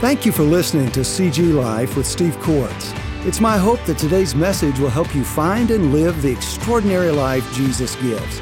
[0.00, 2.94] Thank you for listening to CG Life with Steve Quartz.
[3.26, 7.46] It's my hope that today's message will help you find and live the extraordinary life
[7.52, 8.40] Jesus gives.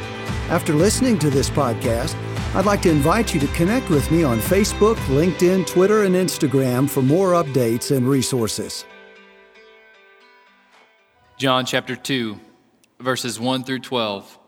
[0.50, 2.14] After listening to this podcast,
[2.54, 6.88] I'd like to invite you to connect with me on Facebook, LinkedIn, Twitter, and Instagram
[6.88, 8.84] for more updates and resources.
[11.38, 12.38] John chapter 2,
[13.00, 14.38] verses 1 through 12.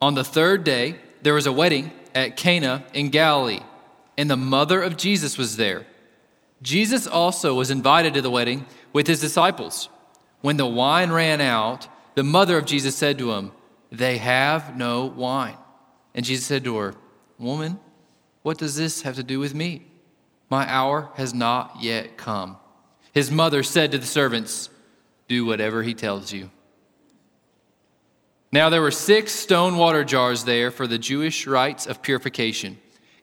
[0.00, 3.60] On the third day, there was a wedding at Cana in Galilee,
[4.16, 5.86] and the mother of Jesus was there.
[6.62, 9.88] Jesus also was invited to the wedding with his disciples.
[10.40, 13.52] When the wine ran out, the mother of Jesus said to him,
[13.90, 15.56] They have no wine.
[16.14, 16.94] And Jesus said to her,
[17.38, 17.80] Woman,
[18.42, 19.82] what does this have to do with me?
[20.50, 22.58] My hour has not yet come.
[23.12, 24.68] His mother said to the servants,
[25.28, 26.50] Do whatever he tells you.
[28.52, 32.78] Now there were six stone water jars there for the Jewish rites of purification,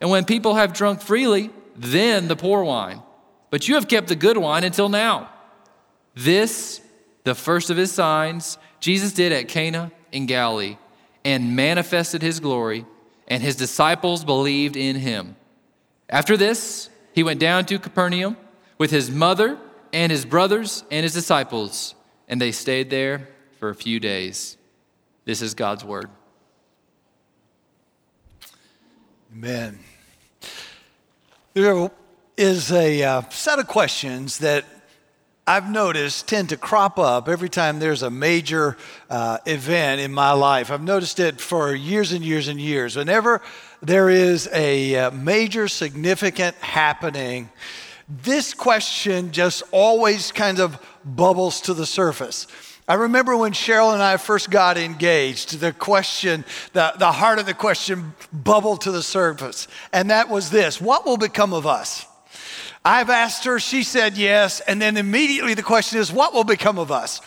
[0.00, 3.02] and when people have drunk freely, then the poor wine
[3.54, 5.30] but you have kept the good wine until now.
[6.16, 6.80] This,
[7.22, 10.76] the first of his signs, Jesus did at Cana in Galilee
[11.24, 12.84] and manifested his glory,
[13.28, 15.36] and his disciples believed in him.
[16.08, 18.36] After this, he went down to Capernaum
[18.76, 19.56] with his mother
[19.92, 21.94] and his brothers and his disciples,
[22.26, 23.28] and they stayed there
[23.60, 24.56] for a few days.
[25.26, 26.10] This is God's word.
[29.36, 29.80] Amen.
[31.54, 31.90] There
[32.36, 34.64] is a uh, set of questions that
[35.44, 38.76] I've noticed tend to crop up every time there's a major
[39.10, 40.70] uh, event in my life.
[40.70, 42.94] I've noticed it for years and years and years.
[42.94, 43.42] Whenever
[43.82, 47.50] there is a uh, major significant happening,
[48.08, 52.46] this question just always kind of bubbles to the surface.
[52.86, 57.46] I remember when Cheryl and I first got engaged, the question, the, the heart of
[57.46, 62.06] the question bubbled to the surface, and that was this What will become of us?
[62.84, 64.60] I've asked her, she said yes.
[64.60, 67.20] And then immediately the question is, what will become of us?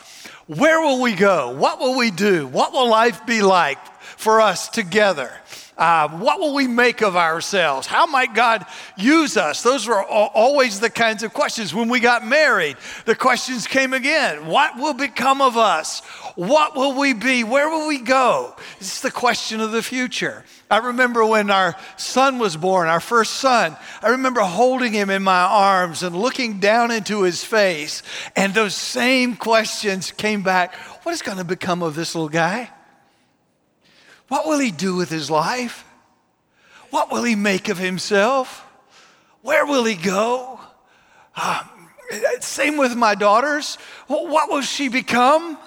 [0.46, 1.56] Where will we go?
[1.56, 2.46] What will we do?
[2.46, 5.31] What will life be like for us together?
[5.78, 7.86] Uh, what will we make of ourselves?
[7.86, 8.66] How might God
[8.98, 9.62] use us?
[9.62, 11.74] Those were always the kinds of questions.
[11.74, 16.00] When we got married, the questions came again What will become of us?
[16.36, 17.44] What will we be?
[17.44, 18.56] Where will we go?
[18.80, 20.44] It's the question of the future.
[20.70, 25.24] I remember when our son was born, our first son, I remember holding him in
[25.24, 28.04] my arms and looking down into his face,
[28.36, 30.74] and those same questions came back
[31.04, 32.72] What is going to become of this little guy?
[34.28, 35.86] What will he do with his life?
[36.90, 38.66] What will he make of himself?
[39.42, 40.60] Where will he go?
[41.36, 41.64] Uh,
[42.40, 43.78] same with my daughters.
[44.08, 45.58] What will she become?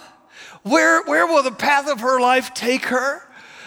[0.63, 3.23] Where, where will the path of her life take her?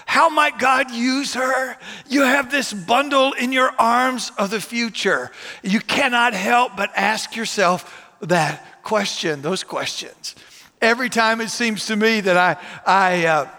[0.06, 1.78] How might God use her?
[2.08, 5.32] You have this bundle in your arms of the future.
[5.64, 10.36] You cannot help but ask yourself that question, those questions.
[10.82, 13.50] Every time it seems to me that I, I, uh,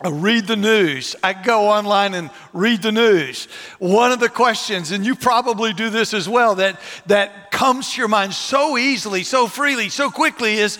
[0.00, 1.14] I read the news.
[1.22, 3.46] I go online and read the news.
[3.78, 8.00] One of the questions, and you probably do this as well, that, that comes to
[8.00, 10.78] your mind so easily, so freely, so quickly is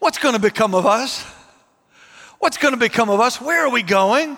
[0.00, 1.24] what's going to become of us?
[2.40, 3.40] What's going to become of us?
[3.40, 4.36] Where are we going?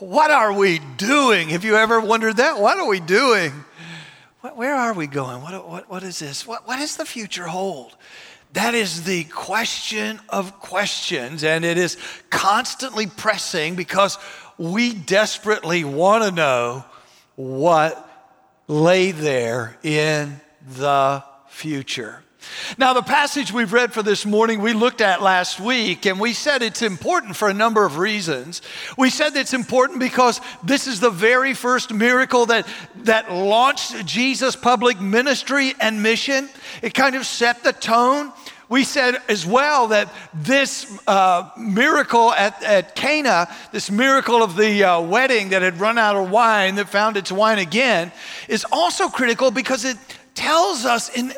[0.00, 1.50] What are we doing?
[1.50, 2.58] Have you ever wondered that?
[2.58, 3.52] What are we doing?
[4.54, 5.42] Where are we going?
[5.42, 6.46] What, what, what is this?
[6.46, 7.96] What, what does the future hold?
[8.56, 11.98] That is the question of questions, and it is
[12.30, 14.16] constantly pressing because
[14.56, 16.82] we desperately want to know
[17.34, 18.02] what
[18.66, 22.22] lay there in the future.
[22.78, 26.32] Now, the passage we've read for this morning, we looked at last week, and we
[26.32, 28.62] said it's important for a number of reasons.
[28.96, 32.66] We said it's important because this is the very first miracle that,
[33.02, 36.48] that launched Jesus' public ministry and mission.
[36.82, 38.32] It kind of set the tone.
[38.68, 44.82] We said as well that this uh, miracle at, at Cana, this miracle of the
[44.82, 48.10] uh, wedding that had run out of wine, that found its wine again,
[48.48, 49.96] is also critical because it
[50.34, 51.32] tells us in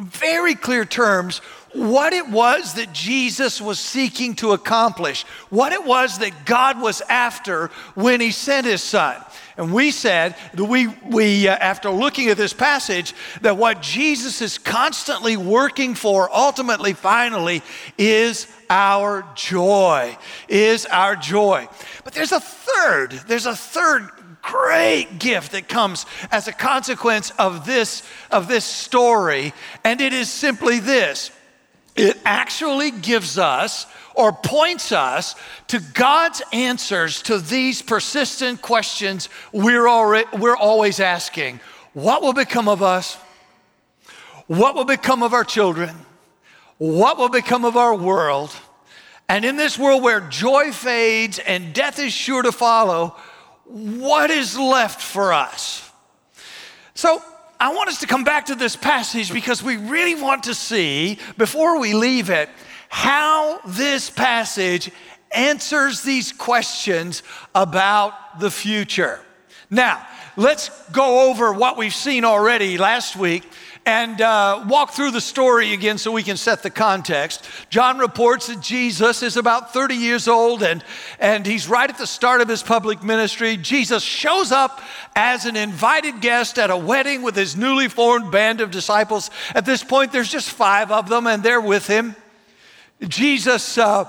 [0.00, 1.38] very clear terms
[1.72, 7.00] what it was that Jesus was seeking to accomplish, what it was that God was
[7.02, 9.20] after when he sent his son.
[9.56, 14.42] And we said that we, we uh, after looking at this passage, that what Jesus
[14.42, 17.62] is constantly working for, ultimately, finally,
[17.96, 20.16] is our joy,
[20.48, 21.68] is our joy.
[22.02, 24.10] But there's a third, there's a third
[24.42, 29.54] great gift that comes as a consequence of this, of this story,
[29.84, 31.30] and it is simply this
[31.96, 35.34] it actually gives us or points us
[35.68, 41.60] to God's answers to these persistent questions we're, already, we're always asking.
[41.92, 43.16] What will become of us?
[44.46, 45.94] What will become of our children?
[46.78, 48.54] What will become of our world?
[49.28, 53.16] And in this world where joy fades and death is sure to follow,
[53.64, 55.90] what is left for us?
[56.94, 57.22] So,
[57.60, 61.18] I want us to come back to this passage because we really want to see,
[61.38, 62.48] before we leave it,
[62.88, 64.90] how this passage
[65.32, 67.22] answers these questions
[67.54, 69.20] about the future.
[69.70, 70.06] Now,
[70.36, 73.44] let's go over what we've seen already last week
[73.86, 77.46] and uh, walk through the story again so we can set the context.
[77.68, 80.82] John reports that Jesus is about 30 years old and,
[81.18, 83.56] and he's right at the start of his public ministry.
[83.56, 84.80] Jesus shows up
[85.14, 89.30] as an invited guest at a wedding with his newly formed band of disciples.
[89.54, 92.16] At this point, there's just five of them and they're with him.
[93.06, 94.08] Jesus uh,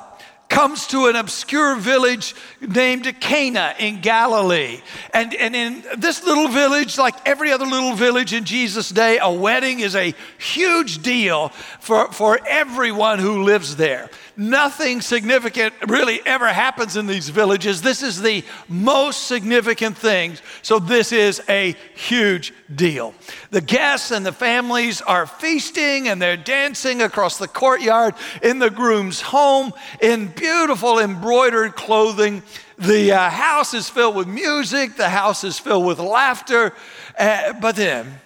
[0.50, 4.80] comes to an obscure village named Cana in Galilee.
[5.14, 9.32] And, and in this little village, like every other little village in Jesus' day, a
[9.32, 11.50] wedding is a huge deal
[11.80, 14.10] for, for everyone who lives there.
[14.38, 17.82] Nothing significant really ever happens in these villages.
[17.82, 20.38] This is the most significant thing.
[20.62, 23.14] So, this is a huge deal.
[23.52, 28.70] The guests and the families are feasting and they're dancing across the courtyard in the
[28.70, 29.72] groom's home
[30.02, 32.44] in beautiful embroidered clothing.
[32.78, 36.74] The uh, house is filled with music, the house is filled with laughter.
[37.18, 38.20] Uh, but then,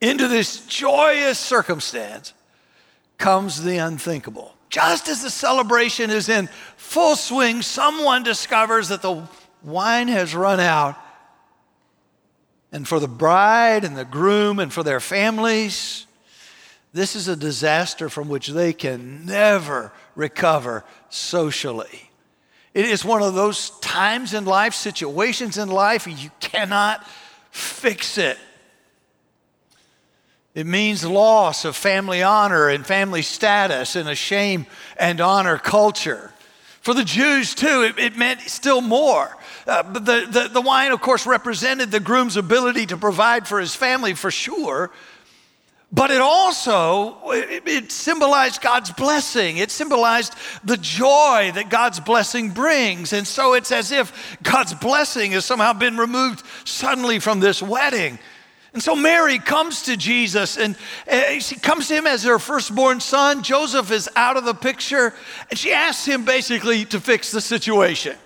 [0.00, 2.32] into this joyous circumstance
[3.16, 4.57] comes the unthinkable.
[4.68, 9.26] Just as the celebration is in full swing, someone discovers that the
[9.62, 10.96] wine has run out.
[12.70, 16.06] And for the bride and the groom and for their families,
[16.92, 22.10] this is a disaster from which they can never recover socially.
[22.74, 27.06] It is one of those times in life, situations in life, you cannot
[27.50, 28.38] fix it.
[30.54, 34.66] It means loss of family honor and family status and a shame
[34.98, 36.32] and honor culture.
[36.80, 39.36] For the Jews, too, it, it meant still more.
[39.66, 43.74] Uh, the, the, the wine, of course, represented the groom's ability to provide for his
[43.74, 44.90] family for sure.
[45.90, 49.56] But it also it, it symbolized God's blessing.
[49.56, 53.12] It symbolized the joy that God's blessing brings.
[53.12, 58.18] And so it's as if God's blessing has somehow been removed suddenly from this wedding.
[58.74, 60.76] And so Mary comes to Jesus and
[61.40, 63.42] she comes to him as her firstborn son.
[63.42, 65.14] Joseph is out of the picture
[65.50, 68.16] and she asks him basically to fix the situation.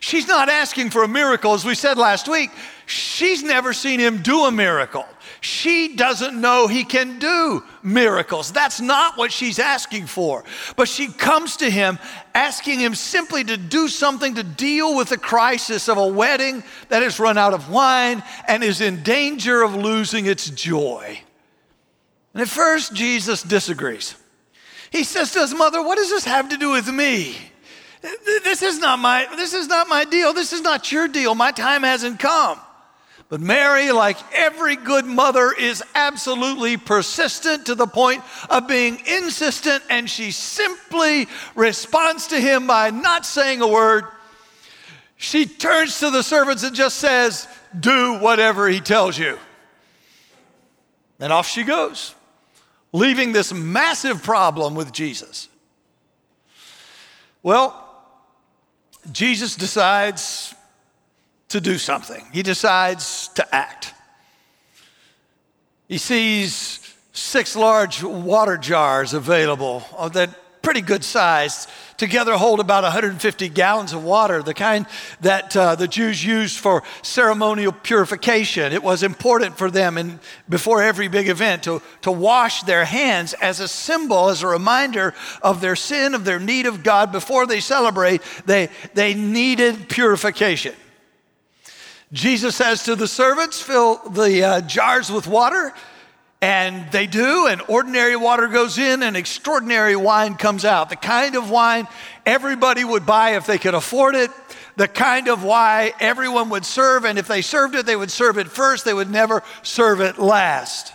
[0.00, 2.50] She's not asking for a miracle, as we said last week.
[2.86, 5.06] She's never seen him do a miracle.
[5.40, 8.52] She doesn't know he can do miracles.
[8.52, 10.44] That's not what she's asking for.
[10.76, 11.98] But she comes to him
[12.34, 17.02] asking him simply to do something to deal with the crisis of a wedding that
[17.02, 21.20] has run out of wine and is in danger of losing its joy.
[22.34, 24.16] And at first, Jesus disagrees.
[24.90, 27.36] He says to his mother, What does this have to do with me?
[28.02, 30.32] This is not my, this is not my deal.
[30.32, 31.34] This is not your deal.
[31.34, 32.58] My time hasn't come.
[33.30, 39.82] But Mary, like every good mother, is absolutely persistent to the point of being insistent,
[39.88, 44.04] and she simply responds to him by not saying a word.
[45.16, 47.46] She turns to the servants and just says,
[47.78, 49.38] Do whatever he tells you.
[51.20, 52.14] And off she goes,
[52.92, 55.48] leaving this massive problem with Jesus.
[57.42, 57.86] Well,
[59.12, 60.54] Jesus decides
[61.50, 63.94] to do something, he decides to act.
[65.88, 70.30] He sees six large water jars available that
[70.62, 71.66] pretty good size.
[71.96, 74.86] Together hold about 150 gallons of water, the kind
[75.20, 78.72] that uh, the Jews used for ceremonial purification.
[78.72, 83.34] It was important for them in, before every big event to, to wash their hands
[83.34, 87.12] as a symbol, as a reminder of their sin, of their need of God.
[87.12, 90.74] Before they celebrate, they, they needed purification.
[92.12, 95.72] Jesus says to the servants, fill the uh, jars with water.
[96.42, 100.88] And they do, and ordinary water goes in, and extraordinary wine comes out.
[100.88, 101.86] The kind of wine
[102.24, 104.30] everybody would buy if they could afford it.
[104.80, 108.38] the kind of wine everyone would serve, and if they served it, they would serve
[108.38, 110.94] it first, they would never serve it last.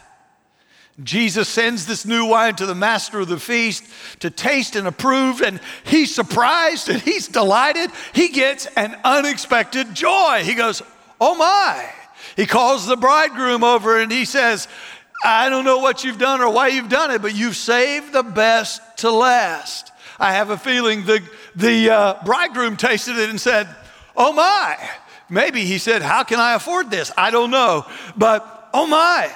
[1.04, 3.84] Jesus sends this new wine to the master of the feast
[4.22, 7.92] to taste and approve, and he's surprised and he's delighted.
[8.14, 10.42] He gets an unexpected joy.
[10.44, 10.82] He goes,
[11.20, 11.90] Oh my.
[12.36, 14.68] He calls the bridegroom over and he says,
[15.24, 18.24] I don't know what you've done or why you've done it, but you've saved the
[18.24, 19.92] best to last.
[20.20, 21.22] I have a feeling the,
[21.56, 23.68] the uh, bridegroom tasted it and said,
[24.16, 24.78] Oh my.
[25.30, 27.12] Maybe he said, How can I afford this?
[27.18, 27.86] I don't know.
[28.16, 29.32] But oh my.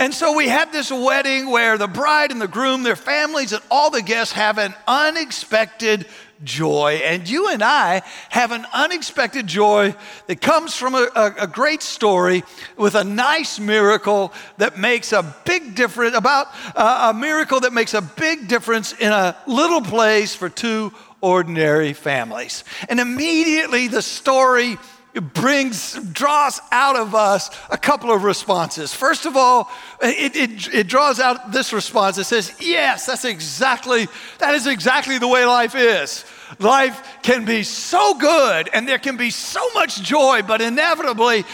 [0.00, 3.62] And so we have this wedding where the bride and the groom, their families, and
[3.70, 6.06] all the guests have an unexpected
[6.42, 7.02] joy.
[7.04, 9.94] And you and I have an unexpected joy
[10.26, 12.44] that comes from a, a, a, great story
[12.78, 17.92] with a nice miracle that makes a big difference, about uh, a miracle that makes
[17.92, 22.64] a big difference in a little place for two ordinary families.
[22.88, 24.78] And immediately the story
[25.12, 28.94] it brings, draws out of us a couple of responses.
[28.94, 32.16] First of all, it, it, it, draws out this response.
[32.16, 34.06] It says, yes, that's exactly,
[34.38, 36.24] that is exactly the way life is.
[36.60, 41.44] Life can be so good and there can be so much joy, but inevitably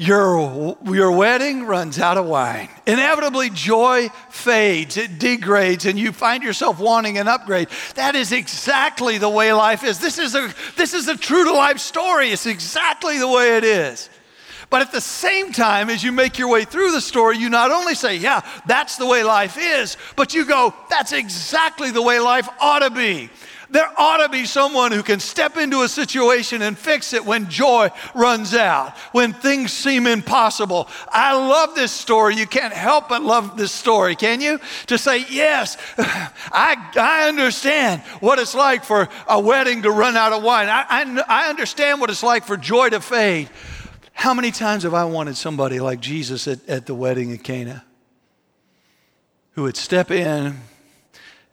[0.00, 2.70] your, your wedding runs out of wine.
[2.86, 7.68] Inevitably, joy fades, it degrades, and you find yourself wanting an upgrade.
[7.96, 9.98] That is exactly the way life is.
[9.98, 12.30] This is a, this is a true to life story.
[12.30, 14.08] It's exactly the way it is.
[14.70, 17.70] But at the same time, as you make your way through the story, you not
[17.70, 22.20] only say, Yeah, that's the way life is, but you go, That's exactly the way
[22.20, 23.28] life ought to be.
[23.70, 27.48] There ought to be someone who can step into a situation and fix it when
[27.48, 30.88] joy runs out, when things seem impossible.
[31.08, 32.34] I love this story.
[32.34, 34.58] You can't help but love this story, can you?
[34.88, 40.32] To say, yes, I, I understand what it's like for a wedding to run out
[40.32, 40.68] of wine.
[40.68, 43.50] I, I, I understand what it's like for joy to fade.
[44.12, 47.84] How many times have I wanted somebody like Jesus at, at the wedding at Cana
[49.52, 50.58] who would step in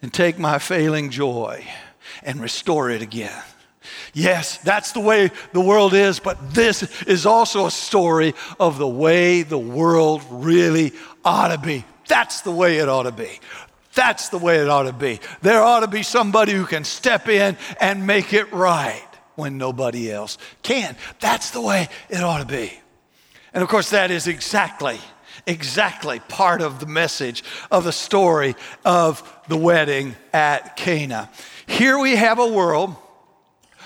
[0.02, 1.64] and take my failing joy?
[2.24, 3.44] And restore it again.
[4.14, 8.88] Yes, that's the way the world is, but this is also a story of the
[8.88, 10.94] way the world really
[11.24, 11.86] ought to be.
[12.08, 13.40] That's the way it ought to be.
[13.94, 15.20] That's the way it ought to be.
[15.42, 20.12] There ought to be somebody who can step in and make it right when nobody
[20.12, 20.96] else can.
[21.20, 22.80] That's the way it ought to be.
[23.54, 25.00] And of course, that is exactly,
[25.48, 31.30] exactly part of the message of the story of the wedding at Cana.
[31.66, 32.96] Here we have a world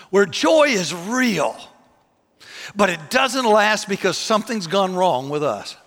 [0.10, 1.56] where joy is real,
[2.76, 5.78] but it doesn't last because something's gone wrong with us.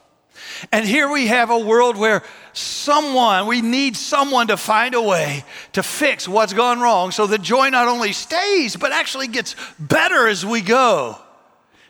[0.72, 5.44] And here we have a world where someone, we need someone to find a way
[5.72, 10.28] to fix what's gone wrong so that joy not only stays, but actually gets better
[10.28, 11.18] as we go.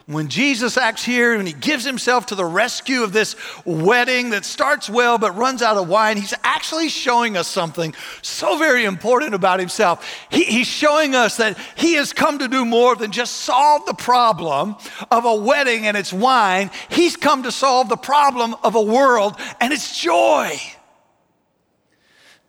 [0.07, 3.35] When Jesus acts here and he gives himself to the rescue of this
[3.65, 8.55] wedding that starts well but runs out of wine, he's actually showing us something so
[8.59, 10.07] very important about himself.
[10.29, 13.95] He, he's showing us that he has come to do more than just solve the
[13.95, 14.75] problem
[15.09, 16.69] of a wedding and its wine.
[16.89, 20.55] He's come to solve the problem of a world and its joy.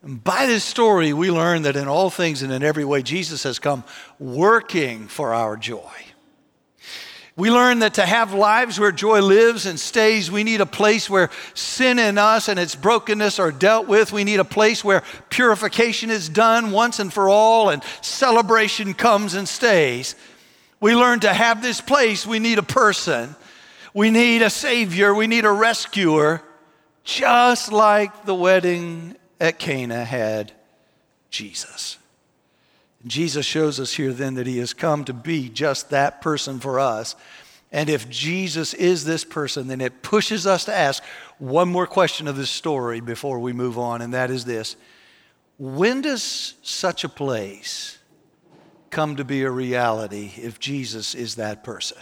[0.03, 3.41] And by this story, we learn that in all things and in every way, Jesus
[3.43, 3.83] has come
[4.19, 6.06] working for our joy.
[7.37, 11.07] We learn that to have lives where joy lives and stays, we need a place
[11.07, 14.11] where sin in us and its brokenness are dealt with.
[14.11, 19.35] We need a place where purification is done once and for all and celebration comes
[19.35, 20.15] and stays.
[20.79, 23.35] We learn to have this place, we need a person.
[23.93, 26.41] We need a savior, we need a rescuer,
[27.03, 30.53] just like the wedding at Cana had
[31.29, 31.96] Jesus.
[33.05, 36.79] Jesus shows us here then that he has come to be just that person for
[36.79, 37.15] us.
[37.71, 41.03] And if Jesus is this person, then it pushes us to ask
[41.37, 44.75] one more question of this story before we move on, and that is this
[45.57, 47.97] When does such a place
[48.89, 51.97] come to be a reality if Jesus is that person?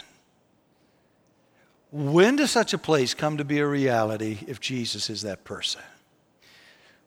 [1.90, 5.82] When does such a place come to be a reality if Jesus is that person?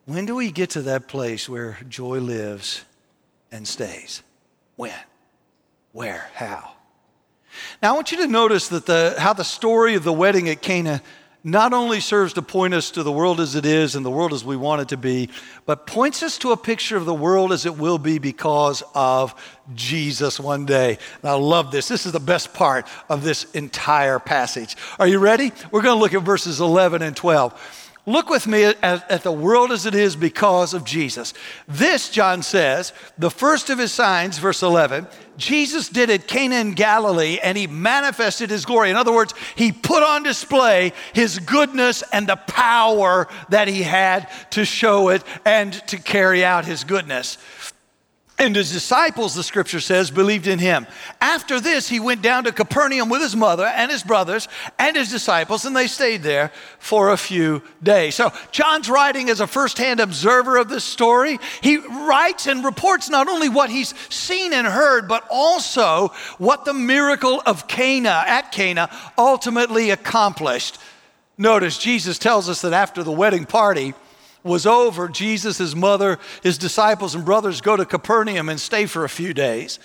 [0.05, 2.84] When do we get to that place where joy lives
[3.51, 4.24] and stays.
[4.75, 4.94] When?
[5.91, 6.29] Where?
[6.34, 6.74] How?
[7.82, 10.62] Now, I want you to notice that the, how the story of the wedding at
[10.62, 11.01] Cana
[11.44, 14.34] not only serves to point us to the world as it is and the world
[14.34, 15.29] as we want it to be,
[15.65, 19.34] but points us to a picture of the world as it will be because of
[19.74, 20.98] Jesus one day.
[21.22, 21.88] And I love this.
[21.88, 24.75] This is the best part of this entire passage.
[25.00, 25.53] Are you ready?
[25.72, 27.88] We're going to look at verses 11 and 12.
[28.09, 31.31] Look with me at, at, the world as it is because of Jesus.
[31.67, 35.05] This, John says, the first of his signs, verse 11,
[35.37, 38.89] Jesus did at Cana in Galilee and he manifested his glory.
[38.89, 44.27] In other words, he put on display his goodness and the power that he had
[44.51, 47.37] to show it and to carry out his goodness.
[48.39, 50.88] And his disciples, the scripture says, believed in him.
[51.19, 54.48] After this, he went down to Capernaum with his mother and his brothers
[54.79, 58.15] and his disciples, and they stayed there for a few days.
[58.15, 61.38] So, John's writing as a firsthand observer of this story.
[61.62, 66.74] He writes and reports not only what he's seen and heard, but also what the
[66.74, 70.77] miracle of Cana, at Cana, ultimately accomplished.
[71.38, 73.93] Notice Jesus tells us that after the wedding party,
[74.43, 79.03] was over, Jesus, his mother, his disciples, and brothers go to Capernaum and stay for
[79.03, 79.79] a few days.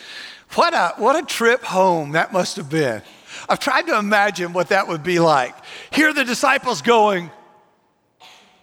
[0.55, 3.03] What a, what a trip home that must have been.
[3.49, 5.55] I've tried to imagine what that would be like.
[5.91, 7.31] Here the disciples going,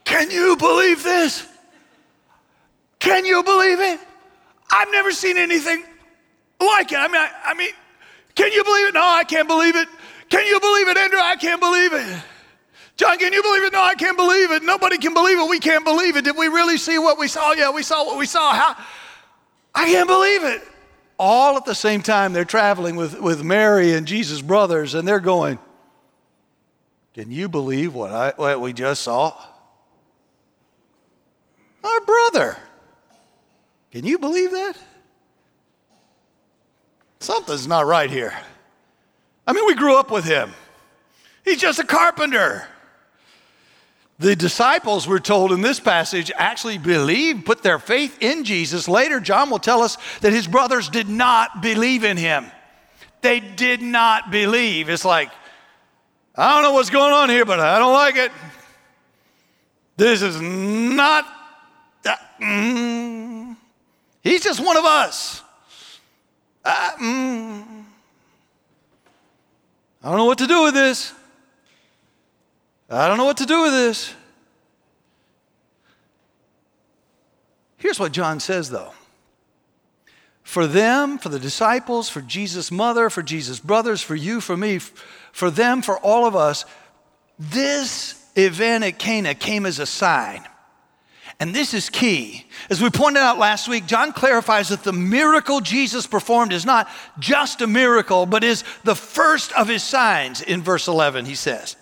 [0.05, 1.45] Can you believe this?
[2.99, 3.99] Can you believe it?
[4.71, 5.83] I've never seen anything
[6.59, 6.97] like it.
[6.97, 7.71] I mean, I, I mean,
[8.35, 8.93] can you believe it?
[8.93, 9.87] No, I can't believe it.
[10.29, 11.19] Can you believe it, Andrew?
[11.19, 12.23] I can't believe it.
[13.01, 13.73] John, can you believe it?
[13.73, 14.61] No, I can't believe it.
[14.61, 15.49] Nobody can believe it.
[15.49, 16.23] We can't believe it.
[16.23, 17.51] Did we really see what we saw?
[17.53, 18.53] Yeah, we saw what we saw.
[18.53, 18.75] How?
[19.73, 20.61] I can't believe it.
[21.17, 25.19] All at the same time, they're traveling with, with Mary and Jesus' brothers, and they're
[25.19, 25.57] going,
[27.15, 29.35] Can you believe what, I, what we just saw?
[31.83, 32.55] Our brother.
[33.89, 34.77] Can you believe that?
[37.19, 38.37] Something's not right here.
[39.47, 40.51] I mean, we grew up with him.
[41.43, 42.67] He's just a carpenter.
[44.21, 48.87] The disciples, we're told in this passage, actually believed, put their faith in Jesus.
[48.87, 52.45] Later, John will tell us that his brothers did not believe in him.
[53.21, 54.89] They did not believe.
[54.89, 55.31] It's like,
[56.35, 58.31] I don't know what's going on here, but I don't like it.
[59.97, 61.25] This is not,
[62.05, 63.55] uh, mm,
[64.21, 65.41] he's just one of us.
[66.63, 67.83] Uh, mm,
[70.03, 71.11] I don't know what to do with this.
[72.91, 74.13] I don't know what to do with this.
[77.77, 78.91] Here's what John says, though.
[80.43, 84.79] For them, for the disciples, for Jesus' mother, for Jesus' brothers, for you, for me,
[85.31, 86.65] for them, for all of us,
[87.39, 90.45] this event at Cana came as a sign.
[91.39, 92.45] And this is key.
[92.69, 96.89] As we pointed out last week, John clarifies that the miracle Jesus performed is not
[97.17, 101.77] just a miracle, but is the first of his signs in verse 11, he says.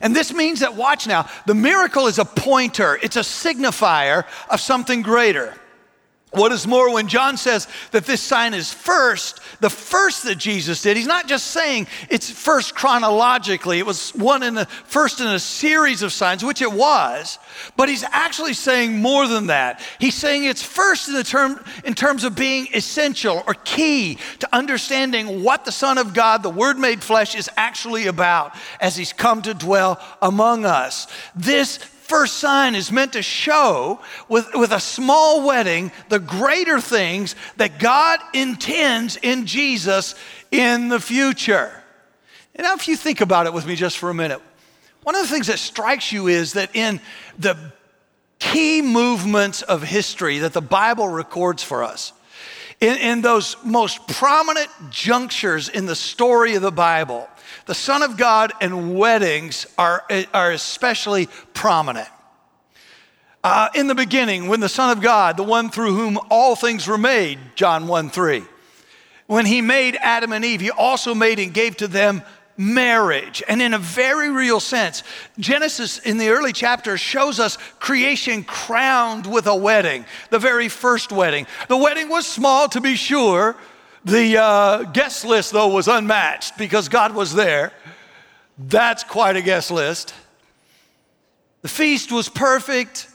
[0.00, 4.60] And this means that, watch now, the miracle is a pointer, it's a signifier of
[4.60, 5.54] something greater.
[6.32, 10.82] What is more, when John says that this sign is first, the first that Jesus
[10.82, 15.26] did, he's not just saying it's first chronologically, it was one in the first in
[15.26, 17.38] a series of signs, which it was,
[17.76, 19.80] but he's actually saying more than that.
[19.98, 24.54] He's saying it's first in, the term, in terms of being essential or key to
[24.54, 29.14] understanding what the Son of God, the Word made flesh, is actually about as he's
[29.14, 31.06] come to dwell among us.
[31.34, 37.36] This first sign is meant to show with, with a small wedding the greater things
[37.58, 40.14] that God intends in Jesus
[40.50, 41.70] in the future.
[42.54, 44.40] And now, if you think about it with me just for a minute,
[45.02, 47.00] one of the things that strikes you is that in
[47.38, 47.56] the
[48.38, 52.12] key movements of history that the Bible records for us,
[52.80, 57.28] in, in those most prominent junctures in the story of the Bible,
[57.66, 62.08] the Son of God and weddings are, are especially prominent.
[63.44, 66.86] Uh, in the beginning, when the Son of God, the one through whom all things
[66.86, 68.42] were made, John 1 3,
[69.26, 72.22] when he made Adam and Eve, he also made and gave to them
[72.56, 73.42] marriage.
[73.48, 75.04] And in a very real sense,
[75.38, 81.12] Genesis in the early chapters shows us creation crowned with a wedding, the very first
[81.12, 81.46] wedding.
[81.68, 83.56] The wedding was small, to be sure.
[84.04, 87.72] The uh, guest list, though, was unmatched because God was there.
[88.58, 90.14] That's quite a guest list.
[91.62, 93.08] The feast was perfect,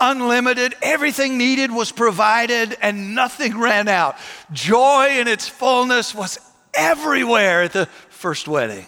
[0.00, 0.74] unlimited.
[0.82, 4.16] Everything needed was provided, and nothing ran out.
[4.52, 6.38] Joy in its fullness was
[6.74, 8.86] everywhere at the first wedding.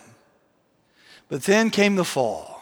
[1.29, 2.61] But then came the fall,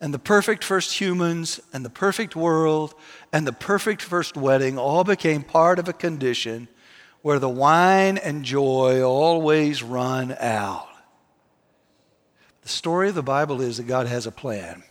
[0.00, 2.94] and the perfect first humans, and the perfect world,
[3.32, 6.68] and the perfect first wedding all became part of a condition
[7.22, 10.88] where the wine and joy always run out.
[12.62, 14.82] The story of the Bible is that God has a plan.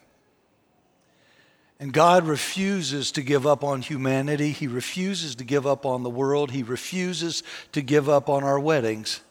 [1.79, 4.51] And God refuses to give up on humanity.
[4.51, 6.51] He refuses to give up on the world.
[6.51, 9.21] He refuses to give up on our weddings.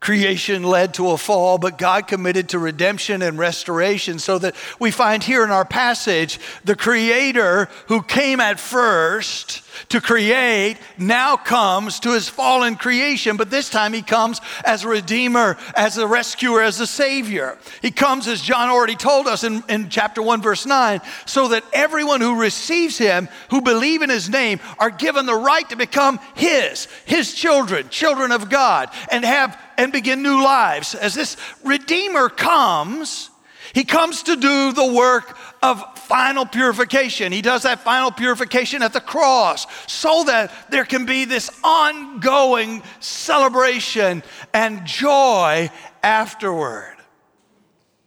[0.00, 4.90] Creation led to a fall, but God committed to redemption and restoration so that we
[4.90, 12.00] find here in our passage the Creator who came at first to create now comes
[12.00, 16.62] to his fallen creation, but this time he comes as a redeemer, as a rescuer,
[16.62, 17.58] as a savior.
[17.82, 21.64] He comes, as John already told us in, in chapter 1, verse 9, so that
[21.72, 26.18] everyone who receives him, who believe in his name, are given the right to become
[26.34, 30.94] his, his children, children of God, and have and begin new lives.
[30.94, 33.30] As this redeemer comes,
[33.72, 37.32] he comes to do the work of final purification.
[37.32, 42.82] He does that final purification at the cross so that there can be this ongoing
[43.00, 45.70] celebration and joy
[46.02, 46.96] afterward.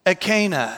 [0.06, 0.78] At Cana,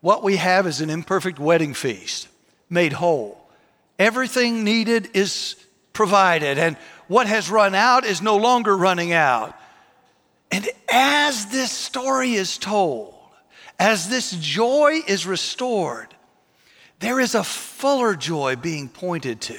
[0.00, 2.26] what we have is an imperfect wedding feast
[2.68, 3.48] made whole.
[3.96, 5.54] Everything needed is
[5.92, 9.54] provided, and what has run out is no longer running out.
[10.50, 13.14] And as this story is told,
[13.78, 16.14] as this joy is restored,
[17.00, 19.58] there is a fuller joy being pointed to.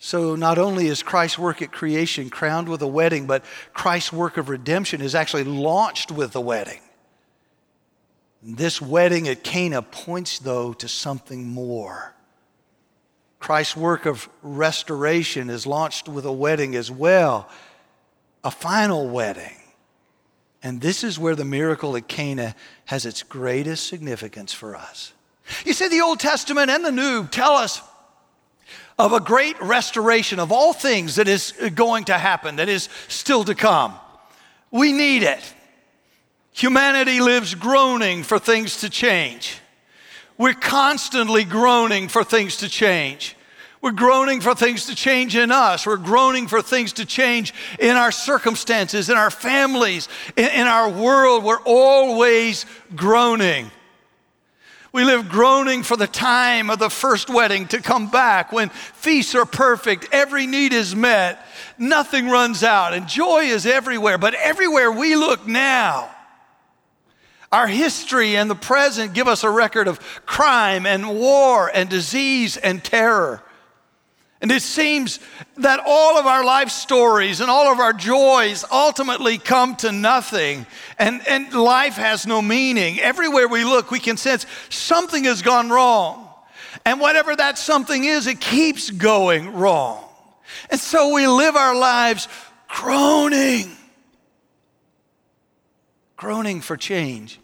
[0.00, 4.36] So, not only is Christ's work at creation crowned with a wedding, but Christ's work
[4.36, 6.80] of redemption is actually launched with the wedding.
[8.40, 12.14] This wedding at Cana points, though, to something more.
[13.40, 17.48] Christ's work of restoration is launched with a wedding as well,
[18.44, 19.56] a final wedding.
[20.62, 22.54] And this is where the miracle at Cana
[22.86, 25.12] has its greatest significance for us.
[25.64, 27.80] You see, the Old Testament and the New tell us
[28.98, 33.44] of a great restoration of all things that is going to happen, that is still
[33.44, 33.94] to come.
[34.70, 35.54] We need it.
[36.52, 39.58] Humanity lives groaning for things to change.
[40.36, 43.36] We're constantly groaning for things to change.
[43.80, 45.86] We're groaning for things to change in us.
[45.86, 50.90] We're groaning for things to change in our circumstances, in our families, in, in, our
[50.90, 51.44] world.
[51.44, 53.70] We're always groaning.
[54.90, 59.34] We live groaning for the time of the first wedding to come back when feasts
[59.34, 61.46] are perfect, every need is met,
[61.78, 64.18] nothing runs out, and joy is everywhere.
[64.18, 66.10] But everywhere we look now,
[67.52, 72.56] our history and the present give us a record of crime and war and disease
[72.56, 73.42] and terror.
[74.40, 75.18] And it seems
[75.56, 80.64] that all of our life stories and all of our joys ultimately come to nothing,
[80.96, 83.00] and, and life has no meaning.
[83.00, 86.28] Everywhere we look, we can sense something has gone wrong.
[86.84, 90.04] And whatever that something is, it keeps going wrong.
[90.70, 92.28] And so we live our lives
[92.68, 93.76] groaning,
[96.16, 97.40] groaning for change.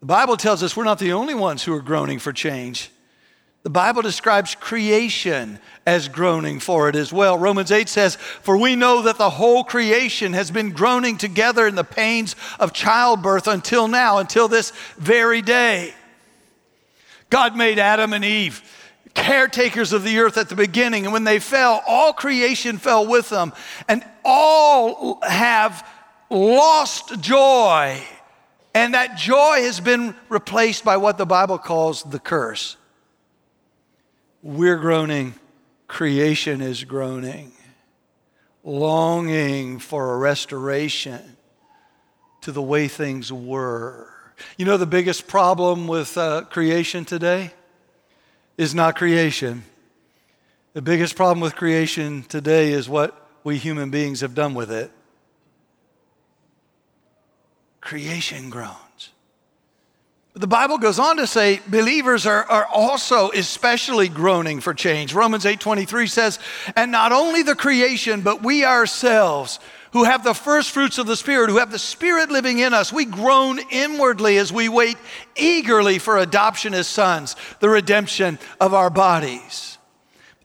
[0.00, 2.90] The Bible tells us we're not the only ones who are groaning for change.
[3.64, 7.38] The Bible describes creation as groaning for it as well.
[7.38, 11.74] Romans 8 says, For we know that the whole creation has been groaning together in
[11.74, 15.94] the pains of childbirth until now, until this very day.
[17.30, 18.62] God made Adam and Eve
[19.14, 23.30] caretakers of the earth at the beginning, and when they fell, all creation fell with
[23.30, 23.52] them,
[23.88, 25.88] and all have
[26.30, 28.02] lost joy.
[28.74, 32.76] And that joy has been replaced by what the Bible calls the curse.
[34.44, 35.36] We're groaning,
[35.88, 37.52] creation is groaning,
[38.62, 41.38] longing for a restoration
[42.42, 44.12] to the way things were.
[44.58, 47.54] You know, the biggest problem with uh, creation today
[48.58, 49.64] is not creation.
[50.74, 54.90] The biggest problem with creation today is what we human beings have done with it.
[57.80, 58.83] Creation groans.
[60.36, 65.14] The Bible goes on to say believers are, are also especially groaning for change.
[65.14, 66.40] Romans 8:23 says,
[66.74, 69.60] "And not only the creation, but we ourselves
[69.92, 72.92] who have the first fruits of the Spirit, who have the Spirit living in us,
[72.92, 74.96] we groan inwardly as we wait
[75.36, 79.78] eagerly for adoption as sons, the redemption of our bodies."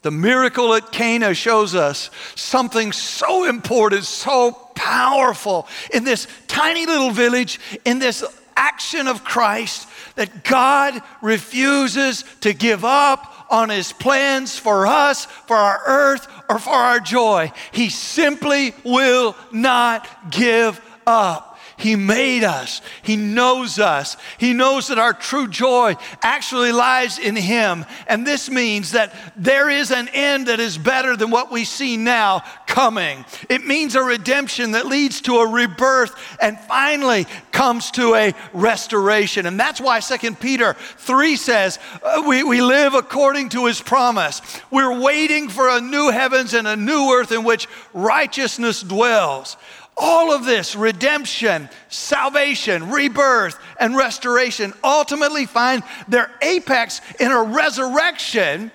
[0.03, 7.09] The miracle at Cana shows us something so important, so powerful in this tiny little
[7.09, 8.23] village, in this
[8.59, 15.55] action of Christ that God refuses to give up on his plans for us, for
[15.55, 17.51] our earth, or for our joy.
[17.71, 21.48] He simply will not give up.
[21.79, 22.81] He made us.
[23.01, 24.17] He knows us.
[24.37, 27.85] He knows that our true joy actually lies in Him.
[28.05, 31.95] And this means that there is an end that is better than what we see
[31.95, 33.23] now coming.
[33.47, 39.45] It means a redemption that leads to a rebirth and finally comes to a restoration.
[39.45, 44.41] And that's why 2 Peter 3 says, uh, we, we live according to His promise.
[44.69, 49.55] We're waiting for a new heavens and a new earth in which righteousness dwells.
[50.01, 58.71] All of this redemption, salvation, rebirth, and restoration ultimately find their apex in a resurrection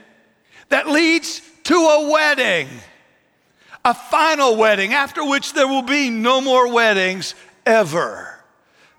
[0.68, 2.68] that leads to a wedding,
[3.87, 7.34] a final wedding, after which there will be no more weddings
[7.64, 8.38] ever.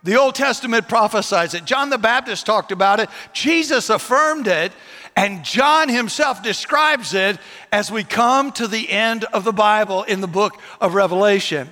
[0.01, 1.65] The Old Testament prophesies it.
[1.65, 3.09] John the Baptist talked about it.
[3.33, 4.71] Jesus affirmed it.
[5.15, 7.39] And John himself describes it
[7.71, 11.71] as we come to the end of the Bible in the book of Revelation.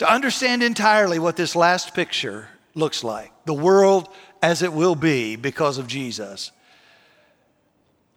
[0.00, 4.08] To understand entirely what this last picture looks like, the world
[4.40, 6.52] as it will be because of Jesus,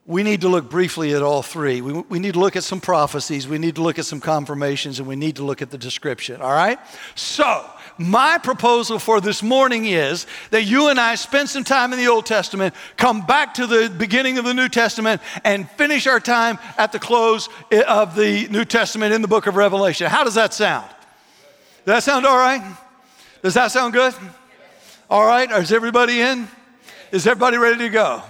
[0.05, 1.81] we need to look briefly at all three.
[1.81, 4.99] We, we need to look at some prophecies, we need to look at some confirmations,
[4.99, 6.79] and we need to look at the description, all right?
[7.15, 11.99] So, my proposal for this morning is that you and I spend some time in
[11.99, 16.21] the Old Testament, come back to the beginning of the New Testament, and finish our
[16.21, 20.09] time at the close of the New Testament in the book of Revelation.
[20.09, 20.87] How does that sound?
[21.85, 22.77] Does that sound all right?
[23.41, 24.13] Does that sound good?
[25.09, 26.47] All right, is everybody in?
[27.11, 28.23] Is everybody ready to go?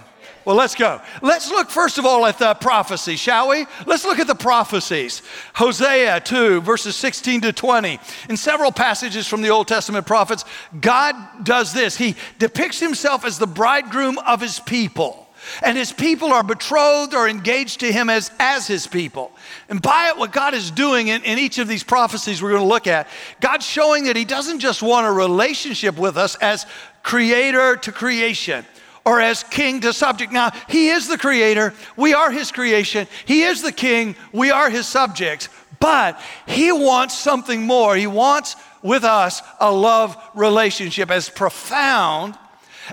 [0.44, 1.00] Well, let's go.
[1.22, 3.64] Let's look first of all at the prophecy, shall we?
[3.86, 5.22] Let's look at the prophecies.
[5.54, 7.98] Hosea 2, verses 16 to 20.
[8.28, 10.44] In several passages from the Old Testament prophets,
[10.80, 11.14] God
[11.44, 11.96] does this.
[11.96, 15.23] He depicts himself as the bridegroom of his people.
[15.62, 19.32] And his people are betrothed or engaged to him as, as his people.
[19.68, 22.62] And by it, what God is doing in, in each of these prophecies we're going
[22.62, 23.08] to look at,
[23.40, 26.66] God's showing that he doesn't just want a relationship with us as
[27.02, 28.64] creator to creation
[29.04, 30.32] or as king to subject.
[30.32, 33.06] Now, he is the creator, we are his creation.
[33.26, 35.48] He is the king, we are his subjects.
[35.80, 37.94] But he wants something more.
[37.94, 42.38] He wants with us a love relationship as profound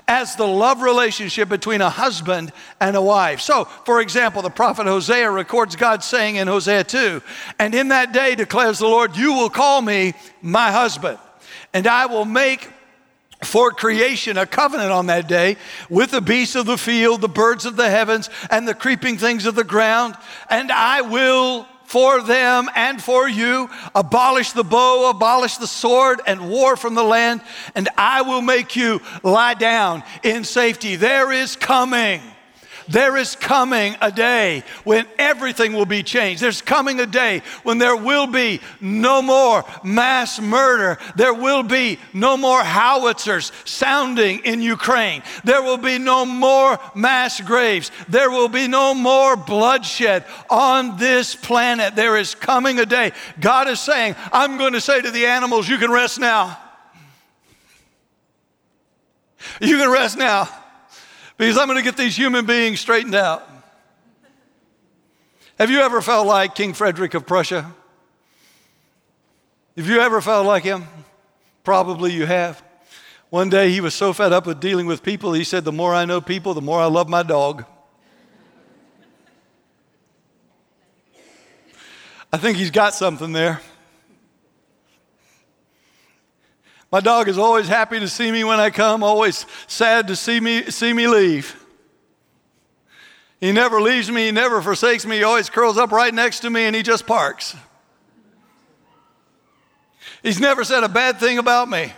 [0.08, 3.40] as the love relationship between a husband and a wife.
[3.40, 7.22] So, for example, the prophet Hosea records God saying in Hosea 2,
[7.58, 11.18] And in that day declares the Lord, you will call me my husband,
[11.72, 12.68] and I will make
[13.44, 15.56] for creation a covenant on that day
[15.90, 19.46] with the beasts of the field, the birds of the heavens, and the creeping things
[19.46, 20.14] of the ground.
[20.48, 26.48] And I will for them and for you abolish the bow, abolish the sword, and
[26.48, 27.42] war from the land.
[27.74, 30.96] And I will make you lie down in safety.
[30.96, 32.22] There is coming
[32.88, 36.42] there is coming a day when everything will be changed.
[36.42, 40.98] There's coming a day when there will be no more mass murder.
[41.16, 45.22] There will be no more howitzers sounding in Ukraine.
[45.44, 47.90] There will be no more mass graves.
[48.08, 51.94] There will be no more bloodshed on this planet.
[51.96, 53.12] There is coming a day.
[53.40, 56.58] God is saying, I'm going to say to the animals, you can rest now.
[59.60, 60.48] You can rest now
[61.42, 63.42] because I'm going to get these human beings straightened out.
[65.58, 67.74] Have you ever felt like King Frederick of Prussia?
[69.76, 70.84] Have you ever felt like him?
[71.64, 72.62] Probably you have.
[73.28, 75.92] One day he was so fed up with dealing with people, he said, The more
[75.92, 77.64] I know people, the more I love my dog.
[82.32, 83.60] I think he's got something there.
[86.92, 90.38] My dog is always happy to see me when I come, always sad to see
[90.38, 91.58] me, see me leave.
[93.40, 96.50] He never leaves me, he never forsakes me, he always curls up right next to
[96.50, 97.56] me and he just parks.
[100.22, 101.94] He's never said a bad thing about me.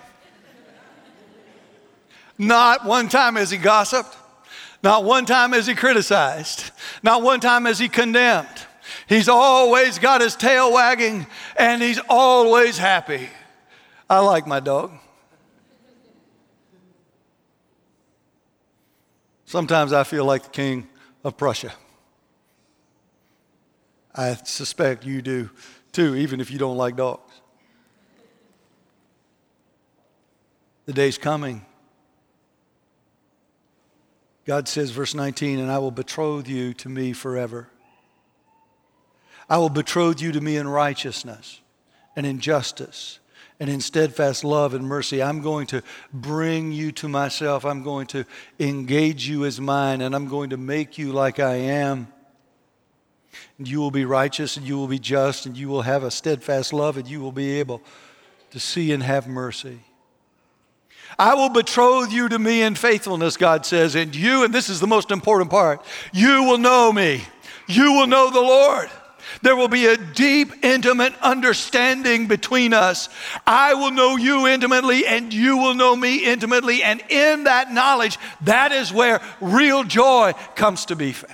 [2.38, 4.16] Not one time has he gossiped.
[4.84, 6.70] Not one time has he criticized.
[7.02, 8.48] Not one time has he condemned.
[9.08, 11.26] He's always got his tail wagging
[11.58, 13.28] and he's always happy.
[14.08, 14.92] I like my dog.
[19.46, 20.88] Sometimes I feel like the king
[21.22, 21.72] of Prussia.
[24.14, 25.50] I suspect you do
[25.92, 27.32] too, even if you don't like dogs.
[30.86, 31.64] The day's coming.
[34.44, 37.68] God says, verse 19, and I will betroth you to me forever.
[39.48, 41.60] I will betroth you to me in righteousness
[42.14, 43.20] and in justice
[43.60, 45.22] and in steadfast love and mercy.
[45.22, 47.64] I'm going to bring you to myself.
[47.64, 48.24] I'm going to
[48.58, 52.08] engage you as mine, and I'm going to make you like I am.
[53.58, 56.10] And you will be righteous, and you will be just, and you will have a
[56.10, 57.82] steadfast love, and you will be able
[58.50, 59.80] to see and have mercy.
[61.18, 64.80] I will betroth you to me in faithfulness, God says, and you, and this is
[64.80, 67.22] the most important part, you will know me.
[67.68, 68.90] You will know the Lord.
[69.42, 73.08] There will be a deep, intimate understanding between us.
[73.46, 76.82] I will know you intimately, and you will know me intimately.
[76.82, 81.32] And in that knowledge, that is where real joy comes to be found.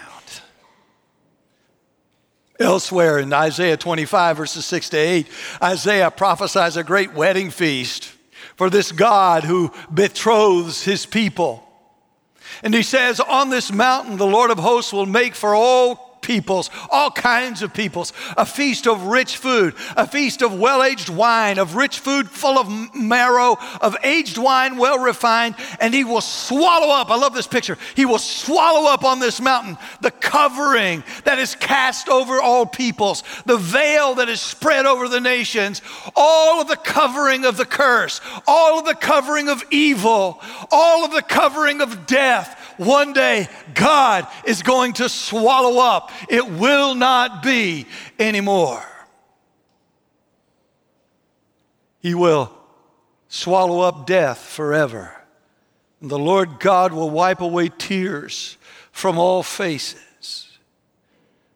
[2.58, 5.28] Elsewhere in Isaiah 25, verses 6 to 8,
[5.62, 8.12] Isaiah prophesies a great wedding feast
[8.56, 11.66] for this God who betroths his people.
[12.62, 16.70] And he says, On this mountain, the Lord of hosts will make for all peoples,
[16.90, 21.58] all kinds of peoples, a feast of rich food, a feast of well aged wine,
[21.58, 26.94] of rich food full of marrow, of aged wine well refined, and he will swallow
[26.94, 27.10] up.
[27.10, 27.76] I love this picture.
[27.96, 33.24] He will swallow up on this mountain the covering that is cast over all peoples,
[33.44, 35.82] the veil that is spread over the nations,
[36.14, 40.40] all of the covering of the curse, all of the covering of evil,
[40.70, 46.10] all of the covering of death one day God is going to swallow up.
[46.28, 47.86] It will not be
[48.18, 48.82] anymore.
[52.00, 52.50] He will
[53.28, 55.14] swallow up death forever.
[56.00, 58.56] And the Lord God will wipe away tears
[58.90, 60.58] from all faces.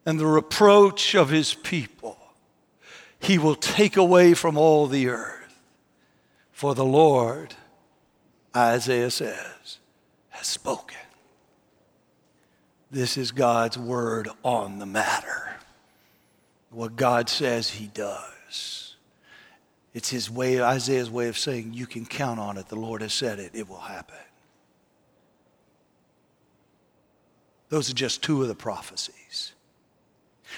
[0.05, 2.17] And the reproach of his people
[3.19, 5.59] he will take away from all the earth.
[6.51, 7.55] For the Lord,
[8.55, 9.79] Isaiah says,
[10.29, 10.97] has spoken.
[12.95, 15.49] This is God's word on the matter.
[16.69, 18.95] What God says, He does.
[19.93, 22.69] It's His way, Isaiah's way of saying, You can count on it.
[22.69, 24.15] The Lord has said it, it will happen.
[27.67, 29.51] Those are just two of the prophecies.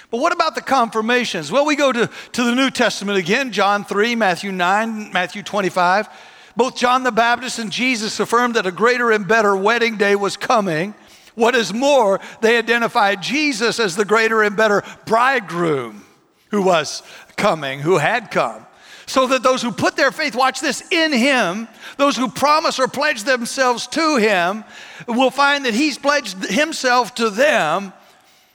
[0.08, 1.50] But what about the confirmations?
[1.50, 6.08] Well, we go to, to the New Testament again John 3, Matthew 9, Matthew 25.
[6.54, 10.36] Both John the Baptist and Jesus affirmed that a greater and better wedding day was
[10.36, 10.94] coming.
[11.38, 16.04] What is more, they identified Jesus as the greater and better bridegroom
[16.50, 17.04] who was
[17.36, 18.66] coming, who had come.
[19.06, 22.88] So that those who put their faith, watch this, in him, those who promise or
[22.88, 24.64] pledge themselves to him,
[25.06, 27.92] will find that he's pledged himself to them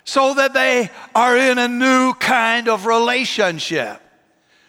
[0.04, 4.02] so that they are in a new kind of relationship.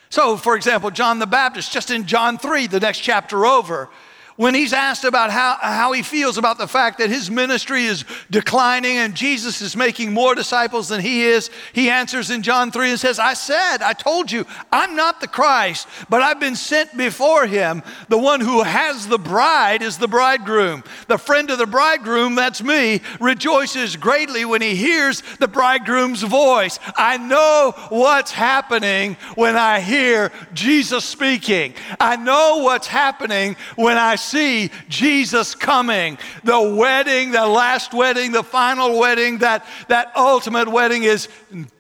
[0.09, 3.90] So, for example, John the Baptist, just in John 3, the next chapter over,
[4.37, 8.05] when he's asked about how, how he feels about the fact that his ministry is
[8.31, 12.90] declining and Jesus is making more disciples than he is, he answers in John 3
[12.90, 16.97] and says, I said, I told you, I'm not the Christ, but I've been sent
[16.97, 17.83] before him.
[18.09, 20.83] The one who has the bride is the bridegroom.
[21.07, 26.81] The friend of the bridegroom, that's me, rejoices greatly when he hears the bridegroom's voice.
[26.97, 31.75] I know what's happening when I hear Jesus speaking.
[32.01, 36.19] I know what's happening when I see Jesus coming.
[36.43, 41.29] The wedding, the last wedding, the final wedding, that, that ultimate wedding is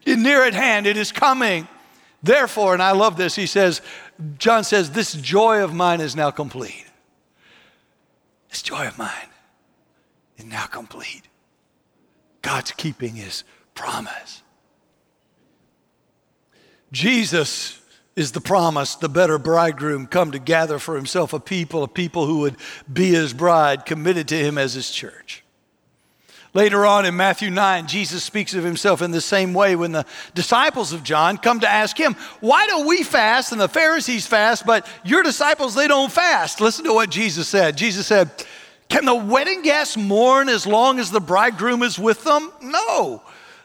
[0.06, 0.86] near at hand.
[0.86, 1.68] It is coming.
[2.22, 3.82] Therefore, and I love this, he says,
[4.38, 6.86] John says, This joy of mine is now complete.
[8.48, 9.28] This joy of mine
[10.38, 11.22] is now complete.
[12.40, 14.42] God's keeping his promise.
[16.92, 17.80] Jesus
[18.16, 22.26] is the promise, the better bridegroom come to gather for himself a people, a people
[22.26, 22.56] who would
[22.92, 25.44] be his bride, committed to him as his church.
[26.52, 30.06] Later on in Matthew 9, Jesus speaks of himself in the same way when the
[30.36, 34.64] disciples of John come to ask him, Why do we fast and the Pharisees fast,
[34.64, 36.60] but your disciples, they don't fast?
[36.60, 37.76] Listen to what Jesus said.
[37.76, 38.30] Jesus said,
[38.88, 42.52] Can the wedding guests mourn as long as the bridegroom is with them?
[42.62, 43.20] No.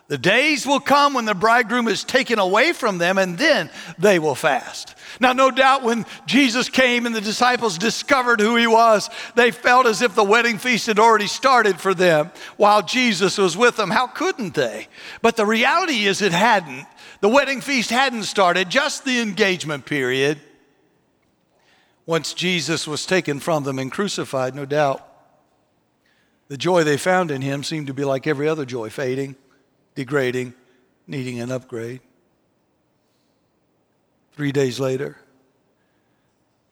[0.09, 3.69] The days will come when the bridegroom is taken away from them, and then
[3.99, 4.95] they will fast.
[5.19, 9.85] Now, no doubt when Jesus came and the disciples discovered who he was, they felt
[9.85, 13.91] as if the wedding feast had already started for them while Jesus was with them.
[13.91, 14.87] How couldn't they?
[15.21, 16.87] But the reality is, it hadn't.
[17.21, 20.39] The wedding feast hadn't started, just the engagement period.
[22.07, 25.05] Once Jesus was taken from them and crucified, no doubt,
[26.47, 29.35] the joy they found in him seemed to be like every other joy, fading
[29.95, 30.53] degrading,
[31.07, 32.01] needing an upgrade.
[34.33, 35.17] Three days later,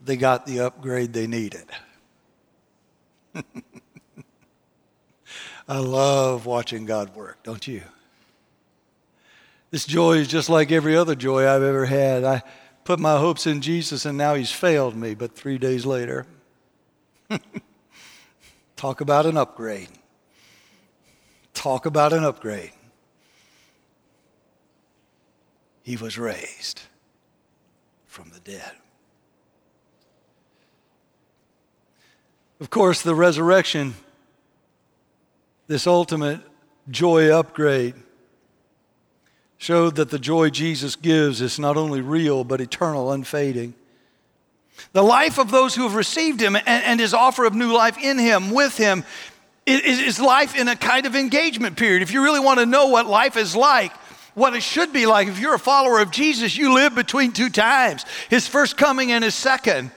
[0.03, 1.65] they got the upgrade they needed.
[5.67, 7.82] I love watching God work, don't you?
[9.69, 12.23] This joy is just like every other joy I've ever had.
[12.23, 12.41] I
[12.86, 16.25] put my hopes in Jesus and now he's failed me, but three days later,
[18.77, 19.89] talk about an upgrade.
[21.53, 22.71] Talk about an upgrade.
[25.88, 26.81] he was raised
[28.07, 28.73] from the dead.
[32.59, 33.93] Of course, the resurrection,
[35.67, 36.41] this ultimate
[36.89, 37.93] joy upgrade,
[39.57, 43.73] showed that the joy Jesus gives is not only real, but eternal, unfading.
[44.91, 47.97] The life of those who have received him and, and his offer of new life
[47.97, 49.05] in him, with him,
[49.65, 52.01] is, is life in a kind of engagement period.
[52.01, 53.93] If you really want to know what life is like,
[54.38, 57.49] what it should be like, if you're a follower of Jesus, you live between two
[57.49, 59.89] times his first coming and his second